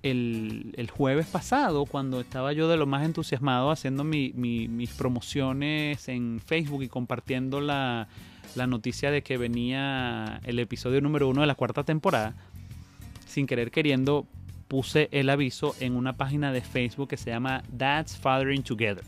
el, 0.02 0.90
jueves 0.92 1.26
pasado, 1.26 1.84
cuando 1.84 2.20
estaba 2.20 2.52
yo 2.52 2.68
de 2.68 2.76
lo 2.76 2.86
más 2.86 3.04
entusiasmado 3.04 3.70
haciendo 3.70 4.04
mis 4.04 4.90
promociones 4.96 6.08
en 6.08 6.40
Facebook 6.44 6.82
y 6.82 6.88
compartiendo 6.88 7.60
la, 7.60 8.08
la 8.54 8.66
noticia 8.66 9.10
de 9.10 9.22
que 9.22 9.36
venía 9.36 10.40
el 10.44 10.58
episodio 10.58 11.00
número 11.00 11.28
uno 11.28 11.40
de 11.40 11.46
la 11.46 11.54
cuarta 11.54 11.84
temporada, 11.84 12.34
sin 13.26 13.46
querer 13.46 13.70
queriendo 13.70 14.26
puse 14.68 15.08
el 15.12 15.30
aviso 15.30 15.74
en 15.80 15.96
una 15.96 16.16
página 16.16 16.52
de 16.52 16.60
Facebook 16.60 17.08
que 17.08 17.16
se 17.16 17.30
llama 17.30 17.62
Dad's 17.70 18.16
Fathering 18.16 18.62
Together. 18.62 19.04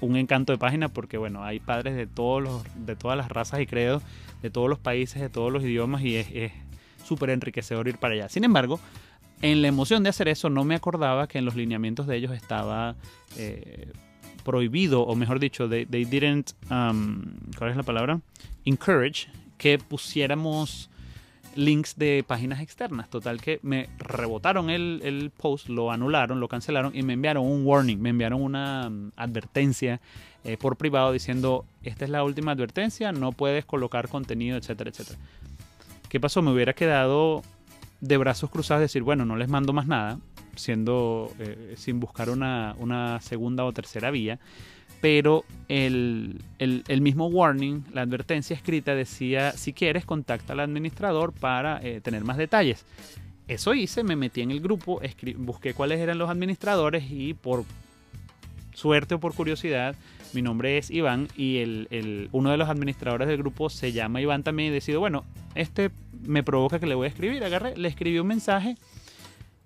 Un 0.00 0.16
encanto 0.16 0.52
de 0.52 0.58
página 0.58 0.88
porque 0.88 1.16
bueno, 1.16 1.44
hay 1.44 1.60
padres 1.60 1.96
de 1.96 2.06
todos 2.06 2.42
los, 2.42 2.86
de 2.86 2.96
todas 2.96 3.16
las 3.16 3.30
razas 3.30 3.60
y 3.60 3.66
credos, 3.66 4.02
de 4.42 4.50
todos 4.50 4.68
los 4.68 4.78
países, 4.78 5.22
de 5.22 5.30
todos 5.30 5.52
los 5.52 5.62
idiomas 5.62 6.02
y 6.02 6.16
es 6.16 6.52
súper 7.06 7.30
enriquecedor 7.30 7.88
ir 7.88 7.98
para 7.98 8.14
allá. 8.14 8.28
Sin 8.28 8.44
embargo, 8.44 8.80
en 9.42 9.62
la 9.62 9.68
emoción 9.68 10.02
de 10.02 10.10
hacer 10.10 10.28
eso 10.28 10.50
no 10.50 10.64
me 10.64 10.74
acordaba 10.74 11.26
que 11.28 11.38
en 11.38 11.44
los 11.44 11.54
lineamientos 11.54 12.06
de 12.06 12.16
ellos 12.16 12.32
estaba 12.32 12.96
eh, 13.36 13.92
prohibido, 14.44 15.02
o 15.02 15.14
mejor 15.14 15.38
dicho, 15.40 15.68
they, 15.68 15.84
didn't, 15.84 16.52
um, 16.70 17.24
¿cuál 17.58 17.70
es 17.70 17.76
la 17.76 17.82
palabra? 17.82 18.20
Encourage 18.64 19.28
que 19.58 19.78
pusiéramos 19.78 20.90
links 21.56 21.96
de 21.96 22.24
páginas 22.26 22.60
externas. 22.60 23.08
Total 23.10 23.40
que 23.40 23.58
me 23.62 23.88
rebotaron 23.98 24.70
el, 24.70 25.32
post, 25.36 25.68
lo 25.68 25.90
anularon, 25.90 26.40
lo 26.40 26.48
cancelaron 26.48 26.94
y 26.94 27.02
me 27.02 27.14
enviaron 27.14 27.44
un 27.44 27.66
warning, 27.66 27.98
me 27.98 28.10
enviaron 28.10 28.42
una 28.42 28.88
mm, 28.88 29.12
advertencia 29.16 30.00
eh, 30.44 30.56
por 30.56 30.76
privado 30.76 31.12
diciendo, 31.12 31.64
esta 31.82 32.04
es 32.04 32.10
la 32.10 32.22
última 32.22 32.52
advertencia, 32.52 33.12
no 33.12 33.32
puedes 33.32 33.64
colocar 33.64 34.08
contenido, 34.08 34.56
etcétera, 34.56 34.90
etcétera. 34.90 35.18
¿Qué 36.08 36.20
pasó? 36.20 36.42
Me 36.42 36.52
hubiera 36.52 36.72
quedado 36.72 37.42
de 38.00 38.16
brazos 38.16 38.50
cruzados 38.50 38.82
decir, 38.82 39.02
bueno, 39.02 39.24
no 39.24 39.36
les 39.36 39.48
mando 39.48 39.72
más 39.72 39.86
nada, 39.86 40.18
siendo 40.54 41.32
eh, 41.38 41.74
sin 41.76 42.00
buscar 42.00 42.30
una, 42.30 42.74
una 42.78 43.20
segunda 43.20 43.64
o 43.64 43.72
tercera 43.72 44.10
vía 44.10 44.38
pero 45.00 45.44
el, 45.68 46.40
mismo 47.00 47.26
warning, 47.26 47.84
la 47.92 48.02
advertencia 48.02 48.56
escrita 48.56 48.94
decía, 48.94 49.52
si 49.52 49.72
quieres, 49.72 50.04
contacta 50.04 50.52
al 50.52 50.60
administrador 50.60 51.32
para 51.32 51.80
eh, 51.82 52.00
tener 52.00 52.24
más 52.24 52.36
detalles. 52.36 52.84
Eso 53.48 53.74
hice, 53.74 54.02
me 54.02 54.16
metí 54.16 54.40
en 54.40 54.50
el 54.50 54.60
grupo, 54.60 55.00
busqué 55.36 55.74
cuáles 55.74 56.00
eran 56.00 56.18
los 56.18 56.30
administradores 56.30 57.04
y 57.10 57.34
por 57.34 57.64
suerte 58.76 59.14
o 59.14 59.20
por 59.20 59.34
curiosidad, 59.34 59.96
mi 60.34 60.42
nombre 60.42 60.76
es 60.76 60.90
Iván 60.90 61.28
y 61.34 61.58
el, 61.58 62.28
uno 62.32 62.50
de 62.50 62.58
los 62.58 62.68
administradores 62.68 63.26
del 63.26 63.38
grupo 63.38 63.70
se 63.70 63.92
llama 63.92 64.20
Iván 64.20 64.42
también 64.42 64.70
y 64.70 64.74
decido, 64.74 65.00
bueno, 65.00 65.24
este 65.54 65.90
me 66.22 66.42
provoca 66.42 66.78
que 66.78 66.86
le 66.86 66.94
voy 66.94 67.06
a 67.06 67.08
escribir. 67.08 67.42
Agarré, 67.42 67.76
le 67.76 67.88
escribí 67.88 68.18
un 68.18 68.26
mensaje. 68.26 68.76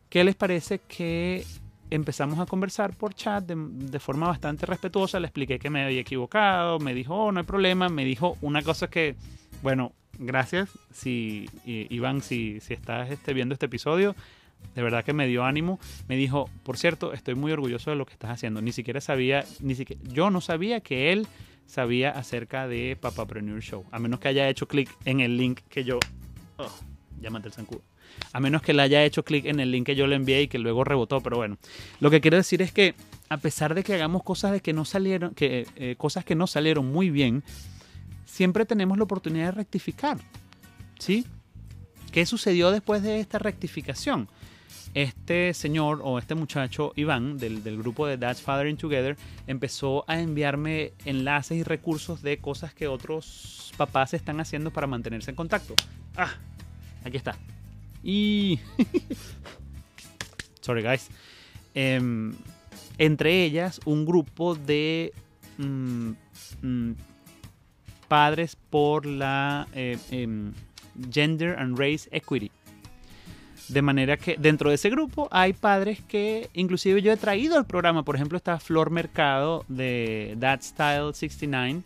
¿Qué 0.09 0.23
les 0.23 0.37
parece 0.37 0.79
que 0.79 1.45
empezamos 1.91 2.39
a 2.39 2.47
conversar 2.47 2.97
por 2.97 3.15
chat 3.15 3.45
de, 3.45 3.99
forma 3.99 4.29
bastante 4.29 4.65
respetuosa. 4.65 5.19
Le 5.19 5.27
expliqué 5.27 5.59
que 5.59 5.71
me 5.71 5.85
había 5.85 6.01
equivocado. 6.01 6.79
Me 6.79 6.95
dijo, 6.95 7.15
oh, 7.15 7.33
no 7.33 7.41
hay 7.41 7.47
problema. 7.47 7.89
Me 7.89 8.05
dijo 8.05 8.39
una 8.41 8.63
cosa 8.63 8.89
que, 8.89 9.17
bueno, 9.63 9.93
gracias. 10.19 10.71
Si, 10.93 11.49
Iván, 11.65 12.23
si, 12.23 12.61
si 12.61 12.75
estás 12.75 13.11
este, 13.11 13.35
viendo 13.35 13.55
este 13.55 13.67
episodio, 13.67 14.15
de 14.75 14.83
verdad 14.83 15.05
que 15.05 15.13
me 15.13 15.27
dio 15.27 15.45
ánimo. 15.45 15.79
Me 16.09 16.17
dijo, 16.17 16.49
por 16.63 16.77
cierto, 16.79 17.13
estoy 17.13 17.35
muy 17.35 17.53
orgulloso 17.53 17.91
de 17.91 17.97
lo 17.97 18.07
que 18.07 18.13
estás 18.13 18.31
haciendo. 18.31 18.63
Ni 18.63 18.73
siquiera 18.73 19.01
sabía, 19.01 19.45
ni 19.61 19.75
siquiera, 19.75 20.01
yo 20.05 20.31
no 20.31 20.41
sabía 20.41 20.81
que 20.81 21.13
él 21.13 21.27
sabía 21.67 22.11
acerca 22.11 22.69
de 22.69 22.97
Papapreneur 23.01 23.61
Show. 23.61 23.85
A 23.91 23.99
menos 23.99 24.21
que 24.21 24.29
haya 24.29 24.49
hecho 24.49 24.67
clic 24.67 24.91
en 25.05 25.21
el 25.21 25.37
link 25.37 25.61
que 25.69 25.85
yo... 25.85 25.99
Oh, 26.57 26.71
llámate 27.21 27.49
el 27.49 27.55
zancudo 27.55 27.83
a 28.33 28.41
menos 28.41 28.63
que 28.63 28.73
le 28.73 28.83
haya 28.83 29.05
hecho 29.05 29.25
clic 29.25 29.47
en 29.47 29.61
el 29.61 29.71
link 29.71 29.87
que 29.87 29.97
yo 29.97 30.07
le 30.07 30.17
envié 30.17 30.43
y 30.43 30.49
que 30.49 30.59
luego 30.59 30.85
rebotó, 30.85 31.21
pero 31.21 31.37
bueno, 31.37 31.59
lo 32.01 32.11
que 32.11 32.21
quiero 32.21 32.37
decir 32.37 32.63
es 32.63 32.73
que 32.73 32.95
a 33.29 33.37
pesar 33.37 33.75
de 33.75 33.83
que 33.83 33.95
hagamos 33.95 34.23
cosas 34.23 34.53
de 34.53 34.61
que 34.61 34.73
no 34.73 34.85
salieron, 34.85 35.35
que, 35.35 35.67
eh, 35.77 35.95
cosas 35.97 36.25
que 36.25 36.35
no 36.35 36.47
salieron 36.47 36.91
muy 36.91 37.11
bien, 37.11 37.43
siempre 38.25 38.65
tenemos 38.65 38.99
la 38.99 39.05
oportunidad 39.05 39.47
de 39.47 39.53
rectificar, 39.53 40.19
¿sí? 40.99 41.27
¿Qué 42.13 42.27
sucedió 42.27 42.71
después 42.71 43.03
de 43.03 43.21
esta 43.21 43.39
rectificación? 43.39 44.29
Este 44.95 45.55
señor 45.55 46.01
o 46.03 46.19
este 46.19 46.35
muchacho, 46.35 46.93
Iván, 46.97 47.39
del, 47.39 47.63
del 47.63 47.79
grupo 47.79 48.07
de 48.07 48.17
Dad's 48.17 48.43
Fathering 48.43 48.77
Together, 48.77 49.17
empezó 49.47 50.05
a 50.09 50.21
enviarme 50.21 50.93
enlaces 51.05 51.59
y 51.59 51.63
recursos 51.63 52.23
de 52.23 52.39
cosas 52.39 52.75
que 52.75 52.89
otros 52.89 53.73
papás 53.77 54.15
están 54.15 54.41
haciendo 54.41 54.73
para 54.73 54.87
mantenerse 54.87 55.31
en 55.31 55.37
contacto. 55.37 55.75
Ah, 56.17 56.35
aquí 57.05 57.17
está. 57.17 57.37
Y... 58.03 58.59
Sorry, 60.61 60.83
guys. 60.83 61.09
Em, 61.75 62.35
entre 62.99 63.45
ellas, 63.45 63.81
un 63.85 64.05
grupo 64.05 64.55
de 64.55 65.13
mm, 65.59 66.11
mm, 66.63 66.93
padres 68.09 68.57
por 68.69 69.07
la 69.07 69.69
eh, 69.73 69.97
em, 70.11 70.53
Gender 71.11 71.59
and 71.59 71.79
Race 71.79 72.09
Equity. 72.13 72.51
De 73.71 73.83
manera 73.83 74.17
que 74.17 74.37
dentro 74.37 74.71
de 74.71 74.75
ese 74.75 74.91
grupo 74.91 75.29
hay 75.31 75.53
padres 75.53 76.01
que 76.01 76.51
inclusive 76.55 77.03
yo 77.03 77.13
he 77.13 77.17
traído 77.17 77.57
al 77.57 77.67
programa. 77.67 78.03
Por 78.03 78.17
ejemplo, 78.17 78.37
está 78.37 78.59
Flor 78.59 78.91
Mercado 78.91 79.65
de 79.69 80.37
That 80.41 80.63
Style 80.63 81.15
69 81.15 81.83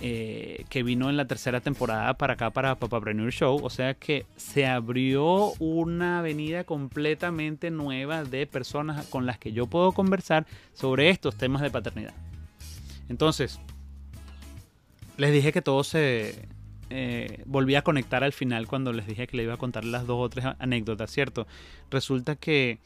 eh, 0.00 0.64
que 0.68 0.84
vino 0.84 1.10
en 1.10 1.16
la 1.16 1.26
tercera 1.26 1.60
temporada 1.60 2.14
para 2.14 2.34
acá, 2.34 2.50
para 2.50 2.76
Papapreneur 2.76 3.32
Show. 3.32 3.58
O 3.64 3.70
sea 3.70 3.94
que 3.94 4.26
se 4.36 4.64
abrió 4.64 5.52
una 5.58 6.20
avenida 6.20 6.62
completamente 6.62 7.70
nueva 7.70 8.22
de 8.22 8.46
personas 8.46 9.06
con 9.06 9.26
las 9.26 9.38
que 9.38 9.52
yo 9.52 9.66
puedo 9.66 9.90
conversar 9.92 10.46
sobre 10.72 11.10
estos 11.10 11.36
temas 11.36 11.62
de 11.62 11.70
paternidad. 11.70 12.14
Entonces, 13.08 13.58
les 15.16 15.32
dije 15.32 15.52
que 15.52 15.62
todo 15.62 15.82
se 15.82 16.46
eh, 16.90 17.42
volvía 17.46 17.80
a 17.80 17.82
conectar 17.82 18.24
al 18.24 18.32
final 18.32 18.66
cuando 18.66 18.92
les 18.92 19.06
dije 19.06 19.26
que 19.26 19.36
le 19.36 19.44
iba 19.44 19.54
a 19.54 19.58
contar 19.58 19.84
las 19.84 20.06
dos 20.06 20.18
o 20.20 20.28
tres 20.28 20.46
anécdotas, 20.58 21.10
¿cierto? 21.10 21.46
Resulta 21.90 22.36
que 22.36 22.78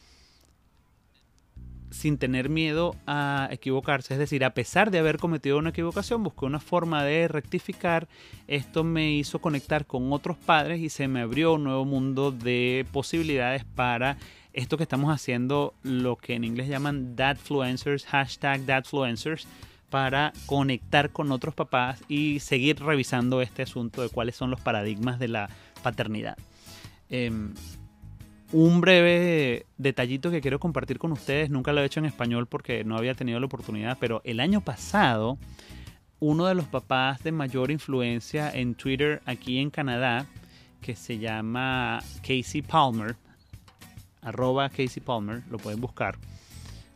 sin 1.93 2.19
tener 2.19 2.49
miedo 2.49 2.97
a 3.07 3.49
equivocarse. 3.51 4.15
Es 4.15 4.19
decir, 4.19 4.45
a 4.45 4.55
pesar 4.55 4.91
de 4.91 4.99
haber 4.99 5.19
cometido 5.19 5.59
una 5.59 5.71
equivocación, 5.71 6.23
busqué 6.23 6.47
una 6.47 6.59
forma 6.59 7.05
de 7.05 7.29
rectificar. 7.29 8.09
Esto 8.49 8.83
me 8.83 9.13
hizo 9.13 9.41
conectar 9.41 9.87
con 9.87 10.13
otros 10.13 10.37
padres 10.37 10.81
y 10.81 10.89
se 10.89 11.07
me 11.07 11.21
abrió 11.21 11.55
un 11.55 11.65
nuevo 11.65 11.85
mundo 11.85 12.33
de 12.33 12.87
posibilidades 12.93 13.65
para 13.65 14.17
esto 14.53 14.77
que 14.77 14.83
estamos 14.83 15.13
haciendo, 15.13 15.75
lo 15.83 16.17
que 16.17 16.35
en 16.35 16.45
inglés 16.45 16.69
llaman 16.69 17.17
dadfluencers, 17.17 18.05
hashtag 18.07 18.67
dadfluencers, 18.67 19.47
para 19.93 20.33
conectar 20.47 21.11
con 21.11 21.31
otros 21.33 21.55
papás 21.55 22.03
y 22.09 22.41
seguir 22.41 22.83
revisando 22.83 23.43
este 23.43 23.61
asunto 23.61 24.01
de 24.01 24.09
cuáles 24.09 24.35
son 24.35 24.51
los 24.51 24.59
paradigmas 24.59 25.19
de 25.19 25.29
la 25.29 25.51
paternidad. 25.83 26.39
Em, 27.11 27.53
un 28.53 28.81
breve 28.81 29.67
detallito 29.77 30.31
que 30.31 30.41
quiero 30.41 30.59
compartir 30.59 30.99
con 30.99 31.13
ustedes, 31.13 31.51
nunca 31.51 31.75
lo 31.75 31.83
he 31.83 31.85
hecho 31.85 32.01
en 32.01 32.07
español 32.07 32.47
porque 32.47 32.85
no 32.85 32.97
había 32.97 33.15
tenido 33.15 33.39
la 33.39 33.45
oportunidad, 33.45 33.99
pero 34.01 34.23
el 34.25 34.41
año 34.41 34.63
pasado 34.63 35.37
uno 36.21 36.47
de 36.47 36.55
los 36.55 36.67
papás 36.69 37.23
de 37.23 37.31
mayor 37.31 37.71
influencia 37.71 38.51
en 38.51 38.75
Twitter 38.75 39.21
aquí 39.27 39.59
en 39.59 39.69
Canadá, 39.69 40.25
que 40.81 40.97
se 40.97 41.19
llama 41.19 42.03
Casey 42.23 42.63
Palmer, 42.63 43.17
arroba 44.23 44.71
Casey 44.71 45.03
Palmer, 45.05 45.43
lo 45.51 45.59
pueden 45.59 45.83
buscar, 45.83 46.17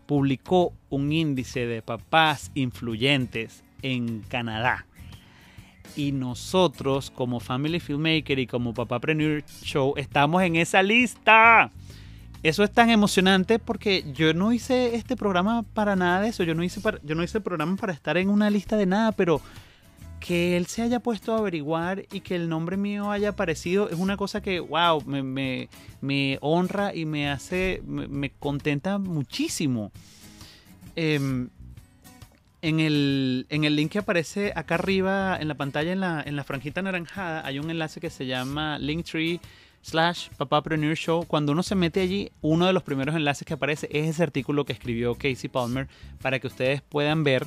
publicó 0.06 0.72
un 0.88 1.12
índice 1.12 1.66
de 1.66 1.82
papás 1.82 2.50
influyentes 2.54 3.62
en 3.82 4.20
Canadá 4.20 4.86
y 5.96 6.12
nosotros 6.12 7.10
como 7.10 7.40
Family 7.40 7.80
Filmmaker 7.80 8.38
y 8.38 8.46
como 8.46 8.74
Papapreneur 8.74 9.42
Show 9.62 9.94
estamos 9.96 10.42
en 10.42 10.56
esa 10.56 10.82
lista. 10.82 11.70
Eso 12.42 12.62
es 12.62 12.70
tan 12.70 12.90
emocionante 12.90 13.58
porque 13.58 14.04
yo 14.12 14.32
no 14.34 14.52
hice 14.52 14.94
este 14.94 15.16
programa 15.16 15.64
para 15.74 15.96
nada 15.96 16.20
de 16.20 16.28
eso. 16.28 16.44
Yo 16.44 16.54
no 16.54 16.62
hice, 16.62 16.80
yo 17.02 17.14
no 17.14 17.22
hice 17.22 17.38
el 17.38 17.44
programa 17.44 17.76
para 17.76 17.92
estar 17.92 18.16
en 18.18 18.28
una 18.28 18.50
lista 18.50 18.76
de 18.76 18.86
nada, 18.86 19.12
pero 19.12 19.40
que 20.26 20.56
él 20.56 20.66
se 20.66 20.82
haya 20.82 20.98
puesto 20.98 21.34
a 21.34 21.38
averiguar 21.38 22.04
y 22.10 22.20
que 22.20 22.34
el 22.34 22.48
nombre 22.48 22.76
mío 22.76 23.12
haya 23.12 23.28
aparecido 23.28 23.88
es 23.88 23.96
una 23.96 24.16
cosa 24.16 24.40
que, 24.40 24.58
wow, 24.58 25.02
me, 25.06 25.68
me, 26.00 26.38
honra 26.40 26.92
y 26.94 27.04
me 27.04 27.30
hace, 27.30 27.80
me, 27.86 28.30
contenta 28.30 28.98
muchísimo. 28.98 29.92
Eh, 30.96 31.46
en 32.62 32.80
el, 32.80 33.46
en 33.50 33.62
el 33.62 33.76
link 33.76 33.92
que 33.92 33.98
aparece 33.98 34.52
acá 34.56 34.74
arriba 34.74 35.38
en 35.38 35.46
la 35.46 35.54
pantalla, 35.54 35.92
en 35.92 36.00
la, 36.00 36.22
en 36.26 36.34
la 36.34 36.42
franjita 36.42 36.80
anaranjada, 36.80 37.46
hay 37.46 37.60
un 37.60 37.70
enlace 37.70 38.00
que 38.00 38.10
se 38.10 38.26
llama 38.26 38.80
Linktree 38.80 39.40
slash 39.82 40.30
Papapreneur 40.36 40.96
Show. 40.96 41.24
Cuando 41.28 41.52
uno 41.52 41.62
se 41.62 41.76
mete 41.76 42.00
allí, 42.00 42.32
uno 42.40 42.66
de 42.66 42.72
los 42.72 42.82
primeros 42.82 43.14
enlaces 43.14 43.46
que 43.46 43.54
aparece 43.54 43.88
es 43.92 44.08
ese 44.08 44.24
artículo 44.24 44.64
que 44.64 44.72
escribió 44.72 45.14
Casey 45.14 45.48
Palmer 45.48 45.86
para 46.20 46.40
que 46.40 46.48
ustedes 46.48 46.82
puedan 46.82 47.22
ver 47.22 47.46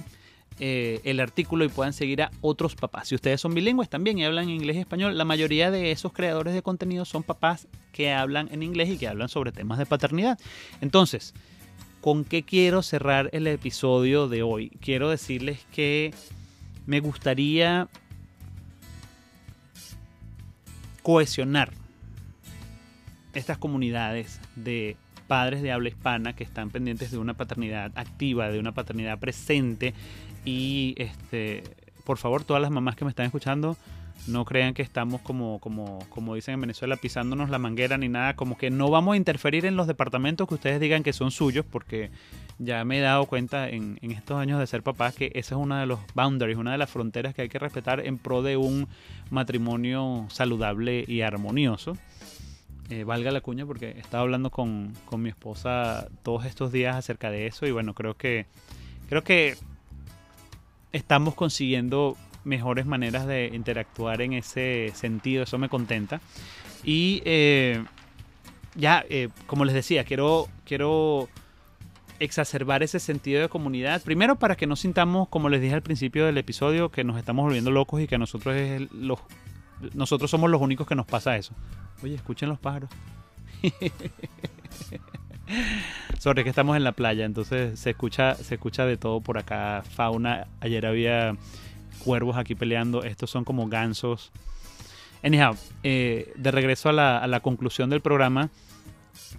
eh, 0.59 1.01
el 1.03 1.19
artículo 1.19 1.65
y 1.65 1.69
puedan 1.69 1.93
seguir 1.93 2.21
a 2.21 2.31
otros 2.41 2.75
papás. 2.75 3.07
Si 3.07 3.15
ustedes 3.15 3.39
son 3.41 3.53
bilingües 3.53 3.89
también 3.89 4.17
y 4.17 4.25
hablan 4.25 4.49
inglés 4.49 4.77
y 4.77 4.79
español, 4.79 5.17
la 5.17 5.25
mayoría 5.25 5.71
de 5.71 5.91
esos 5.91 6.13
creadores 6.13 6.53
de 6.53 6.61
contenido 6.61 7.05
son 7.05 7.23
papás 7.23 7.67
que 7.91 8.13
hablan 8.13 8.49
en 8.51 8.63
inglés 8.63 8.89
y 8.89 8.97
que 8.97 9.07
hablan 9.07 9.29
sobre 9.29 9.51
temas 9.51 9.77
de 9.77 9.85
paternidad. 9.85 10.37
Entonces, 10.81 11.33
¿Con 12.01 12.23
qué 12.23 12.43
quiero 12.43 12.81
cerrar 12.81 13.29
el 13.33 13.45
episodio 13.47 14.29
de 14.29 14.41
hoy? 14.41 14.69
Quiero 14.79 15.09
decirles 15.09 15.65
que 15.73 16.13
me 16.85 17.01
gustaría 17.01 17.89
cohesionar 21.03 21.73
estas 23.33 23.57
comunidades 23.57 24.39
de 24.55 24.95
padres 25.27 25.61
de 25.61 25.73
habla 25.73 25.89
hispana 25.89 26.33
que 26.33 26.45
están 26.45 26.69
pendientes 26.69 27.11
de 27.11 27.17
una 27.17 27.33
paternidad 27.33 27.91
activa, 27.95 28.49
de 28.49 28.59
una 28.59 28.71
paternidad 28.71 29.19
presente 29.19 29.93
y 30.45 30.95
este 30.97 31.63
por 32.03 32.17
favor 32.17 32.43
todas 32.43 32.61
las 32.61 32.71
mamás 32.71 32.95
que 32.95 33.05
me 33.05 33.09
están 33.09 33.25
escuchando 33.25 33.77
no 34.27 34.45
crean 34.45 34.73
que 34.73 34.81
estamos 34.81 35.21
como, 35.21 35.59
como, 35.59 35.99
como 36.09 36.35
dicen 36.35 36.55
en 36.55 36.61
Venezuela 36.61 36.95
pisándonos 36.97 37.49
la 37.49 37.59
manguera 37.59 37.97
ni 37.97 38.09
nada, 38.09 38.35
como 38.35 38.57
que 38.57 38.69
no 38.69 38.89
vamos 38.89 39.13
a 39.13 39.17
interferir 39.17 39.65
en 39.65 39.75
los 39.75 39.87
departamentos 39.87 40.47
que 40.47 40.55
ustedes 40.55 40.79
digan 40.79 41.03
que 41.03 41.13
son 41.13 41.31
suyos, 41.31 41.65
porque 41.69 42.11
ya 42.57 42.83
me 42.85 42.99
he 42.99 43.01
dado 43.01 43.25
cuenta 43.25 43.69
en, 43.69 43.97
estos 44.01 44.37
años 44.37 44.59
de 44.59 44.67
ser 44.67 44.83
papá 44.83 45.11
que 45.11 45.31
esa 45.35 45.55
es 45.55 45.61
una 45.61 45.79
de 45.79 45.85
los 45.85 45.99
boundaries, 46.13 46.57
una 46.57 46.71
de 46.71 46.77
las 46.77 46.89
fronteras 46.89 47.33
que 47.33 47.43
hay 47.43 47.49
que 47.49 47.59
respetar 47.59 48.05
en 48.05 48.17
pro 48.17 48.41
de 48.41 48.57
un 48.57 48.87
matrimonio 49.29 50.25
saludable 50.29 51.05
y 51.07 51.21
armonioso. 51.21 51.97
Eh, 52.89 53.03
valga 53.03 53.31
la 53.31 53.41
cuña 53.41 53.67
porque 53.67 54.01
he 54.01 54.15
hablando 54.15 54.49
con, 54.49 54.93
con 55.05 55.21
mi 55.21 55.29
esposa 55.29 56.07
todos 56.23 56.45
estos 56.45 56.71
días 56.71 56.95
acerca 56.95 57.29
de 57.29 57.45
eso 57.45 57.67
y 57.67 57.71
bueno, 57.71 57.93
creo 57.93 58.17
que 58.17 58.47
creo 59.07 59.23
que 59.23 59.55
estamos 60.91 61.35
consiguiendo 61.35 62.17
mejores 62.43 62.85
maneras 62.85 63.27
de 63.27 63.51
interactuar 63.53 64.21
en 64.21 64.33
ese 64.33 64.91
sentido, 64.95 65.43
eso 65.43 65.57
me 65.57 65.69
contenta. 65.69 66.21
Y 66.83 67.21
eh, 67.25 67.83
ya, 68.75 69.05
eh, 69.09 69.29
como 69.45 69.65
les 69.65 69.75
decía, 69.75 70.03
quiero, 70.03 70.47
quiero 70.65 71.27
exacerbar 72.19 72.83
ese 72.83 72.99
sentido 72.99 73.41
de 73.41 73.49
comunidad. 73.49 74.01
Primero 74.03 74.37
para 74.37 74.55
que 74.55 74.67
no 74.67 74.75
sintamos, 74.75 75.27
como 75.29 75.49
les 75.49 75.61
dije 75.61 75.75
al 75.75 75.81
principio 75.81 76.25
del 76.25 76.37
episodio, 76.37 76.89
que 76.89 77.03
nos 77.03 77.17
estamos 77.17 77.45
volviendo 77.45 77.71
locos 77.71 78.01
y 78.01 78.07
que 78.07 78.17
nosotros, 78.17 78.55
es 78.55 78.91
los, 78.91 79.19
nosotros 79.93 80.29
somos 80.29 80.49
los 80.49 80.61
únicos 80.61 80.87
que 80.87 80.95
nos 80.95 81.05
pasa 81.05 81.37
eso. 81.37 81.53
Oye, 82.03 82.15
escuchen 82.15 82.49
los 82.49 82.59
pájaros. 82.59 82.89
Sobre 86.19 86.43
que 86.43 86.49
estamos 86.49 86.77
en 86.77 86.83
la 86.83 86.91
playa, 86.91 87.25
entonces 87.25 87.79
se 87.79 87.91
escucha, 87.91 88.35
se 88.35 88.55
escucha 88.55 88.85
de 88.85 88.97
todo 88.97 89.21
por 89.21 89.37
acá. 89.37 89.83
Fauna. 89.89 90.47
Ayer 90.59 90.85
había 90.85 91.35
cuervos 92.03 92.37
aquí 92.37 92.55
peleando. 92.55 93.03
Estos 93.03 93.29
son 93.29 93.43
como 93.43 93.67
gansos. 93.67 94.31
Anyhow, 95.23 95.55
eh, 95.83 96.31
de 96.35 96.51
regreso 96.51 96.89
a 96.89 96.93
la, 96.93 97.39
conclusión 97.41 97.89
del 97.89 98.01
programa, 98.01 98.49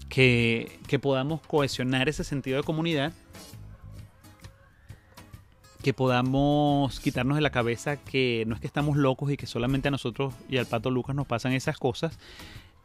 que, 0.08 0.78
que 0.86 0.98
podamos 0.98 1.40
cohesionar 1.42 2.08
ese 2.08 2.24
sentido 2.24 2.58
de 2.58 2.62
comunidad 2.62 3.12
que 5.82 5.94
podamos 5.94 7.00
quitarnos 7.00 7.36
de 7.36 7.40
la 7.40 7.48
cabeza 7.48 7.96
que 7.96 8.44
no 8.46 8.54
es 8.54 8.60
que 8.60 8.66
estamos 8.66 8.98
locos 8.98 9.30
y 9.32 9.38
que 9.38 9.46
solamente 9.46 9.88
a 9.88 9.90
nosotros 9.90 10.34
y 10.46 10.58
al 10.58 10.66
pato 10.66 10.90
Lucas 10.90 11.16
nos 11.16 11.26
pasan 11.26 11.52
esas 11.52 11.78
cosas. 11.78 12.18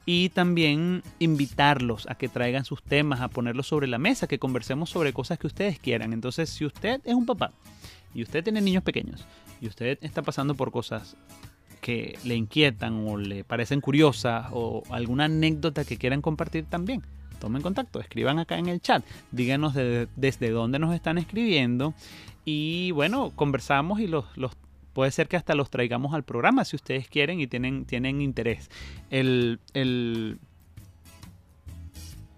Y 0.05 0.29
también 0.29 1.01
invitarlos 1.19 2.07
a 2.09 2.15
que 2.15 2.29
traigan 2.29 2.63
sus 2.63 2.83
temas, 2.83 3.21
a 3.21 3.27
ponerlos 3.27 3.67
sobre 3.67 3.87
la 3.87 3.97
mesa, 3.97 4.27
que 4.27 4.37
conversemos 4.37 4.89
sobre 4.89 5.13
cosas 5.13 5.39
que 5.39 5.47
ustedes 5.47 5.79
quieran. 5.79 6.13
Entonces, 6.13 6.49
si 6.49 6.65
usted 6.65 7.01
es 7.05 7.15
un 7.15 7.25
papá 7.25 7.51
y 8.13 8.21
usted 8.21 8.43
tiene 8.43 8.61
niños 8.61 8.83
pequeños 8.83 9.25
y 9.61 9.67
usted 9.67 9.97
está 10.01 10.21
pasando 10.21 10.55
por 10.55 10.71
cosas 10.71 11.15
que 11.81 12.17
le 12.23 12.35
inquietan 12.35 13.07
o 13.07 13.15
le 13.15 13.43
parecen 13.43 13.79
curiosas 13.79 14.47
o 14.51 14.81
alguna 14.89 15.25
anécdota 15.25 15.85
que 15.85 15.97
quieran 15.97 16.21
compartir 16.21 16.65
también, 16.65 17.03
tomen 17.39 17.61
contacto, 17.61 17.99
escriban 17.99 18.39
acá 18.39 18.57
en 18.57 18.69
el 18.69 18.81
chat, 18.81 19.05
díganos 19.31 19.75
desde 19.75 20.49
dónde 20.49 20.79
nos 20.79 20.95
están 20.95 21.19
escribiendo 21.19 21.93
y 22.43 22.89
bueno, 22.89 23.33
conversamos 23.35 23.99
y 23.99 24.07
los, 24.07 24.25
los, 24.35 24.53
puede 24.95 25.11
ser 25.11 25.27
que 25.27 25.35
hasta 25.35 25.53
los 25.53 25.69
traigamos 25.69 26.15
al 26.15 26.23
programa 26.23 26.63
si 26.63 26.77
ustedes 26.77 27.09
quieren 27.09 27.41
y 27.41 27.47
tienen, 27.47 27.85
tienen 27.85 28.21
interés. 28.21 28.71
El, 29.11 29.59
el 29.73 30.39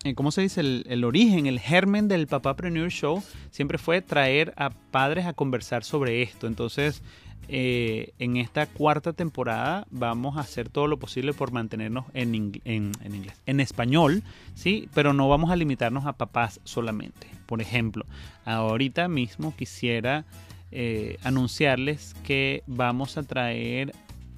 eh, 0.04 0.16
¿cómo 0.16 0.32
se 0.32 0.42
dice? 0.42 0.62
El, 0.62 1.04
origen, 1.04 1.46
el 1.46 1.60
germen 1.60 2.08
del 2.08 2.26
Papapreneur 2.26 2.90
Show 2.90 3.24
siempre 3.52 3.78
fue 3.78 4.02
traer 4.02 4.54
a 4.58 4.72
padres 4.72 5.28
a 5.28 5.34
conversar 5.34 5.84
sobre 5.84 6.24
esto. 6.24 6.48
Entonces, 6.48 7.04
eh, 7.48 8.14
en 8.18 8.38
esta 8.38 8.66
cuarta 8.66 9.14
temporada 9.14 9.86
vamos 9.92 10.38
a 10.38 10.42
hacer 10.42 10.68
todo 10.68 10.88
lo 10.88 10.98
posible 10.98 11.34
por 11.34 11.52
mantenernos 11.52 12.06
en, 12.16 12.34
inglés, 12.34 13.34
en 13.46 13.60
español, 13.60 14.24
sí, 14.56 14.90
pero 14.96 15.14
no 15.14 15.30
vamos 15.30 15.52
a 15.52 15.56
limitarnos 15.56 16.08
a 16.08 16.14
papás 16.14 16.60
solamente. 16.64 17.28
Por 17.46 17.62
ejemplo, 17.62 18.04
ahorita 18.46 19.08
mismo 19.08 19.56
quisiera 19.56 20.26
eh, 20.72 21.18
anunciarles 21.24 22.16
que 22.24 22.64
vamos 22.68 23.18
a 23.18 23.24
traer 23.24 23.94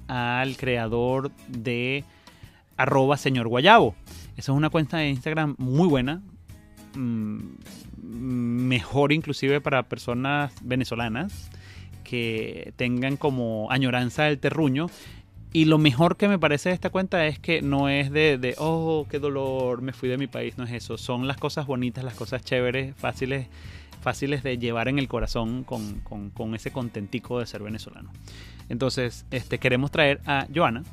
al 0.08 0.56
creador 0.56 1.30
de 1.48 2.04
arroba 2.76 3.16
señor 3.16 3.48
Guayabo. 3.48 3.94
Esa 4.36 4.52
es 4.52 4.56
una 4.56 4.70
cuenta 4.70 4.98
de 4.98 5.08
Instagram 5.10 5.54
muy 5.58 5.88
buena. 5.88 6.22
Mm, 6.94 7.38
mejor 8.02 9.12
inclusive 9.12 9.60
para 9.60 9.84
personas 9.84 10.52
venezolanas 10.62 11.50
que 12.02 12.72
tengan 12.76 13.16
como 13.16 13.70
añoranza 13.70 14.24
del 14.24 14.38
terruño. 14.38 14.88
Y 15.52 15.64
lo 15.64 15.78
mejor 15.78 16.16
que 16.16 16.28
me 16.28 16.38
parece 16.38 16.68
de 16.68 16.76
esta 16.76 16.90
cuenta 16.90 17.26
es 17.26 17.38
que 17.40 17.60
no 17.60 17.88
es 17.88 18.12
de, 18.12 18.54
oh, 18.58 19.06
qué 19.10 19.18
dolor, 19.18 19.82
me 19.82 19.92
fui 19.92 20.08
de 20.08 20.16
mi 20.16 20.28
país, 20.28 20.56
no 20.56 20.64
es 20.64 20.72
eso. 20.72 20.96
Son 20.96 21.26
las 21.26 21.38
cosas 21.38 21.66
bonitas, 21.66 22.04
las 22.04 22.14
cosas 22.14 22.44
chéveres, 22.44 22.94
fáciles, 22.96 23.48
fáciles 24.00 24.42
de 24.42 24.58
llevar 24.58 24.88
en 24.88 24.98
el 24.98 25.08
corazón 25.08 25.64
con, 25.64 26.00
con 26.00 26.54
ese 26.54 26.72
contentico 26.72 27.38
de 27.38 27.46
ser 27.46 27.62
venezolano. 27.62 28.10
Entonces, 28.68 29.26
este, 29.30 29.58
queremos 29.58 29.90
traer 29.90 30.20
a 30.26 30.46
Joana, 30.54 30.84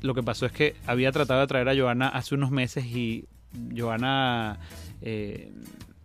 lo 0.00 0.14
que 0.14 0.22
pasó 0.22 0.46
es 0.46 0.52
que 0.52 0.76
había 0.86 1.12
tratado 1.12 1.40
de 1.40 1.46
traer 1.46 1.68
a 1.68 1.76
Joana 1.76 2.08
hace 2.08 2.34
unos 2.34 2.50
meses 2.50 2.84
y 2.86 3.26
Joana 3.76 4.58
eh, 5.02 5.52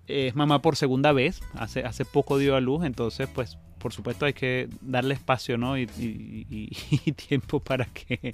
es 0.07 0.35
mamá 0.35 0.61
por 0.61 0.75
segunda 0.75 1.11
vez, 1.11 1.41
hace, 1.53 1.83
hace 1.83 2.05
poco 2.05 2.37
dio 2.37 2.55
a 2.55 2.61
luz, 2.61 2.85
entonces 2.85 3.29
pues 3.33 3.57
por 3.77 3.93
supuesto 3.93 4.25
hay 4.25 4.33
que 4.33 4.69
darle 4.81 5.13
espacio 5.13 5.57
¿no? 5.57 5.77
y, 5.77 5.85
tiempo 7.27 7.59
para 7.59 7.85
que 7.85 8.33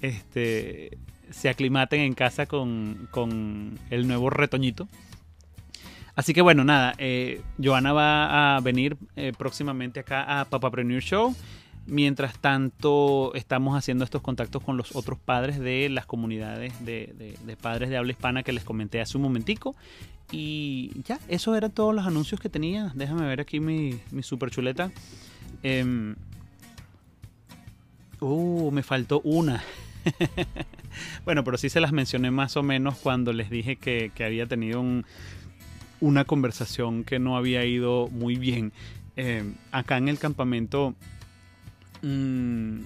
este, 0.00 0.98
se 1.30 1.48
aclimaten 1.48 2.00
en 2.00 2.14
casa 2.14 2.46
con, 2.46 3.08
con 3.10 3.78
el 3.90 4.06
nuevo 4.06 4.30
retoñito. 4.30 4.86
Así 6.16 6.32
que 6.32 6.40
bueno, 6.40 6.64
nada, 6.64 6.94
eh, 6.96 7.42
Joana 7.62 7.92
va 7.92 8.56
a 8.56 8.60
venir 8.60 8.96
eh, 9.16 9.34
próximamente 9.36 10.00
acá 10.00 10.40
a 10.40 10.46
Papapreneur 10.46 11.02
Show. 11.02 11.36
Mientras 11.86 12.38
tanto, 12.38 13.32
estamos 13.34 13.76
haciendo 13.76 14.02
estos 14.02 14.22
contactos 14.22 14.62
con 14.62 14.78
los 14.78 14.96
otros 14.96 15.18
padres 15.18 15.60
de 15.60 15.88
las 15.90 16.06
comunidades 16.06 16.72
de, 16.84 17.36
padres 17.60 17.90
de 17.90 17.98
habla 17.98 18.12
hispana 18.12 18.42
que 18.42 18.52
les 18.52 18.64
comenté 18.64 19.00
hace 19.02 19.18
un 19.18 19.24
momentico. 19.24 19.76
Y 20.32 20.90
ya, 21.04 21.20
esos 21.28 21.56
eran 21.56 21.70
todos 21.70 21.94
los 21.94 22.06
anuncios 22.06 22.40
que 22.40 22.48
tenía. 22.48 22.90
Déjame 22.94 23.26
ver 23.26 23.40
aquí 23.40 23.60
mi, 23.60 24.00
mi 24.10 24.22
super 24.22 24.50
chuleta. 24.50 24.90
Em, 25.62 26.16
uh, 28.20 28.70
me 28.72 28.82
faltó 28.82 29.20
una. 29.20 29.62
bueno, 31.26 31.44
pero 31.44 31.58
sí 31.58 31.68
se 31.68 31.80
las 31.80 31.92
mencioné 31.92 32.30
más 32.30 32.56
o 32.56 32.62
menos 32.62 32.96
cuando 32.96 33.34
les 33.34 33.50
dije 33.50 33.76
que, 33.76 34.10
que 34.14 34.24
había 34.24 34.46
tenido 34.46 34.80
un, 34.80 35.04
una 36.00 36.24
conversación 36.24 37.04
que 37.04 37.18
no 37.18 37.36
había 37.36 37.64
ido 37.64 38.08
muy 38.08 38.36
bien. 38.36 38.72
Eh, 39.16 39.44
acá 39.72 39.96
en 39.96 40.08
el 40.08 40.18
campamento 40.18 40.94
mm, 42.02 42.80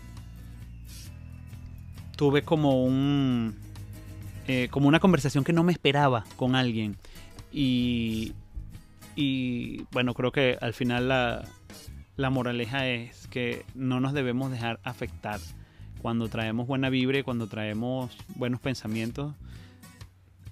tuve 2.16 2.42
como 2.42 2.84
un 2.84 3.56
eh, 4.46 4.68
como 4.70 4.88
una 4.88 5.00
conversación 5.00 5.42
que 5.42 5.52
no 5.52 5.64
me 5.64 5.72
esperaba 5.72 6.24
con 6.36 6.54
alguien 6.54 6.96
y, 7.52 8.34
y 9.16 9.84
bueno 9.90 10.14
creo 10.14 10.30
que 10.30 10.56
al 10.60 10.72
final 10.72 11.08
la, 11.08 11.44
la 12.16 12.30
moraleja 12.30 12.88
es 12.88 13.26
que 13.26 13.64
no 13.74 14.00
nos 14.00 14.12
debemos 14.12 14.50
dejar 14.52 14.80
afectar 14.84 15.40
cuando 16.00 16.28
traemos 16.28 16.66
buena 16.66 16.90
vibra 16.90 17.22
cuando 17.22 17.48
traemos 17.48 18.16
buenos 18.36 18.60
pensamientos 18.60 19.34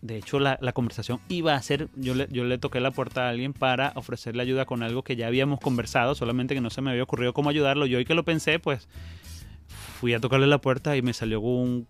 de 0.01 0.17
hecho, 0.17 0.39
la, 0.39 0.59
conversación 0.73 1.21
iba 1.29 1.55
a 1.55 1.63
ser, 1.63 1.89
yo 1.97 2.15
le, 2.15 2.29
yo 2.31 2.45
le 2.45 2.59
toqué 2.59 2.81
la 2.81 2.93
puerta 2.93 3.27
a 3.27 3.31
alguien 3.31 3.53
para 3.53 3.93
ofrecerle 3.97 4.43
ayuda 4.43 4.65
con 4.65 4.83
algo 4.83 5.03
que 5.03 5.17
ya 5.17 5.27
habíamos 5.27 5.59
conversado, 5.59 6.15
solamente 6.15 6.55
que 6.55 6.61
no 6.61 6.71
se 6.71 6.81
me 6.83 6.91
había 6.91 7.03
ocurrido 7.03 7.33
cómo 7.33 7.51
ayudarlo. 7.51 7.87
Yo 7.87 7.99
hoy 7.99 8.05
que 8.05 8.15
lo 8.15 8.25
pensé, 8.25 8.61
pues 8.61 8.89
fui 9.99 10.15
a 10.15 10.21
tocarle 10.21 10.47
la 10.47 10.61
puerta 10.61 10.97
y 10.97 11.03
me 11.03 11.13
salió 11.13 11.41
un, 11.41 11.89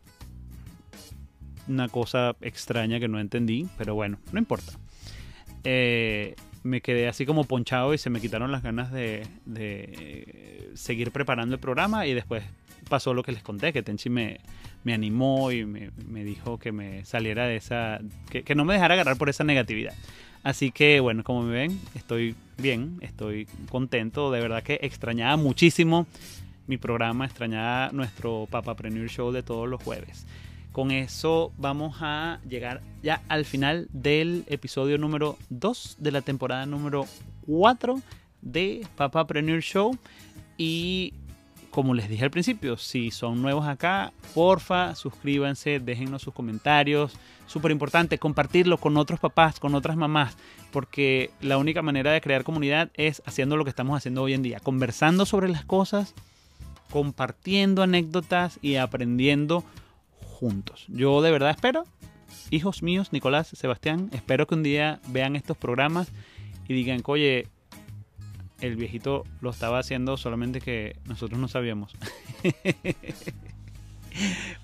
una 1.69 1.89
cosa 1.89 2.35
extraña 2.41 2.99
que 2.99 3.09
no 3.09 3.21
entendí, 3.21 3.69
pero 3.77 3.95
bueno, 3.95 4.19
no 4.33 4.39
importa. 4.39 4.73
Eh, 5.65 6.35
me 6.63 6.81
quedé 6.81 7.09
así 7.09 7.27
como 7.27 7.45
ponchado 7.45 7.93
y 7.93 7.99
se 7.99 8.09
me 8.09 8.21
quitaron 8.21 8.51
las 8.51 8.63
ganas 8.63 8.91
de, 8.91 9.27
de 9.45 10.71
seguir 10.75 11.11
preparando 11.13 11.55
el 11.57 11.61
programa 11.61 12.07
y 12.07 12.15
después 12.15 12.43
pasó 12.89 13.15
lo 13.15 13.23
que 13.23 13.33
les 13.33 13.43
conté, 13.43 13.73
que 13.73 13.83
Tenchi 13.83 14.11
me, 14.11 14.41
me 14.85 14.95
animó 14.95 15.53
y 15.53 15.65
me, 15.65 16.25
dijo 16.25 16.59
que 16.59 16.73
me 16.73 17.05
saliera 17.05 17.47
de 17.47 17.57
esa, 17.57 18.01
que, 18.31 18.55
no 18.55 18.65
me 18.65 18.75
dejara 18.75 18.95
agarrar 18.95 19.17
por 19.17 19.29
esa 19.29 19.45
negatividad. 19.45 19.95
Así 20.43 20.71
que 20.71 21.01
bueno, 21.01 21.25
como 21.25 21.43
me 21.43 21.53
ven, 21.53 21.81
estoy 21.95 22.35
bien, 22.57 22.99
estoy 23.01 23.47
contento, 23.71 24.31
de 24.31 24.41
verdad 24.41 24.63
que 24.63 24.79
extrañaba 24.83 25.37
muchísimo 25.37 26.07
mi 26.67 26.77
programa, 26.77 27.27
extrañaba 27.27 27.91
nuestro 27.93 28.47
Papapreneur 28.51 29.09
Show 29.09 29.33
de 29.33 29.43
todos 29.43 29.69
los 29.69 29.83
jueves. 29.83 30.27
Con 30.73 30.91
eso 30.91 31.53
vamos 31.59 31.97
a 32.01 32.41
llegar 32.49 32.83
ya 33.03 33.21
al 33.29 33.45
final 33.45 33.89
del 33.93 34.45
episodio 34.47 34.97
número 34.97 35.37
2 35.51 35.97
de 35.99 36.13
la 36.13 36.23
temporada 36.23 36.67
número 36.67 37.07
4 37.47 38.01
de 38.43 38.87
Papapreneur 38.97 39.61
Show. 39.61 39.99
Y 40.57 41.15
como 41.71 41.95
les 41.95 42.09
dije 42.09 42.25
al 42.25 42.31
principio, 42.31 42.77
si 42.77 43.11
son 43.11 43.43
nuevos 43.43 43.67
acá, 43.67 44.13
porfa, 44.35 44.95
suscríbanse, 44.95 45.81
déjennos 45.81 46.23
sus 46.23 46.35
comentarios. 46.35 47.13
Súper 47.47 47.71
importante, 47.71 48.19
compartirlo 48.19 48.79
con 48.79 48.97
otros 48.97 49.21
papás, 49.21 49.61
con 49.61 49.75
otras 49.75 49.97
mamás, 49.97 50.37
porque 50.73 51.31
la 51.41 51.59
única 51.59 51.83
manera 51.83 52.13
de 52.13 52.21
crear 52.21 52.45
comunidad 52.45 52.91
es 52.95 53.23
haciendo 53.27 53.57
lo 53.57 53.65
que 53.65 53.71
estamos 53.71 53.97
haciendo 53.97 54.23
hoy 54.23 54.35
en 54.35 54.43
día, 54.43 54.61
conversando 54.61 55.27
sobre 55.27 55.49
las 55.49 55.65
cosas, 55.65 56.15
compartiendo 56.91 57.83
anécdotas 57.83 58.59
y 58.63 58.77
aprendiendo 58.77 59.65
juntos. 60.21 60.85
Yo 60.89 61.23
de 61.23 61.31
verdad 61.31 61.51
espero, 61.51 61.85
hijos 62.51 62.83
míos, 62.83 63.13
Nicolás, 63.13 63.49
Sebastián, 63.49 64.11
espero 64.13 64.47
que 64.47 64.55
un 64.55 64.63
día 64.63 65.01
vean 65.09 65.37
estos 65.37 65.57
programas 65.57 66.09
y 66.67 66.75
digan, 66.75 67.03
oye, 67.05 67.49
el 68.61 68.77
viejito 68.77 69.25
lo 69.41 69.51
estaba 69.51 69.79
haciendo, 69.79 70.17
solamente 70.17 70.61
que 70.61 70.97
nosotros 71.07 71.39
no 71.39 71.49
sabíamos. 71.49 71.95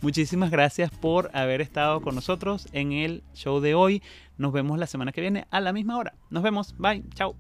Muchísimas 0.01 0.51
gracias 0.51 0.91
por 0.91 1.31
haber 1.33 1.61
estado 1.61 2.01
con 2.01 2.15
nosotros 2.15 2.67
en 2.73 2.93
el 2.93 3.23
show 3.35 3.61
de 3.61 3.75
hoy. 3.75 4.03
Nos 4.37 4.53
vemos 4.53 4.79
la 4.79 4.87
semana 4.87 5.13
que 5.13 5.21
viene 5.21 5.47
a 5.51 5.61
la 5.61 5.73
misma 5.73 5.97
hora. 5.97 6.15
Nos 6.31 6.43
vemos. 6.43 6.75
Bye. 6.79 7.05
Chao. 7.15 7.37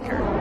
Filmmaker. 0.00 0.39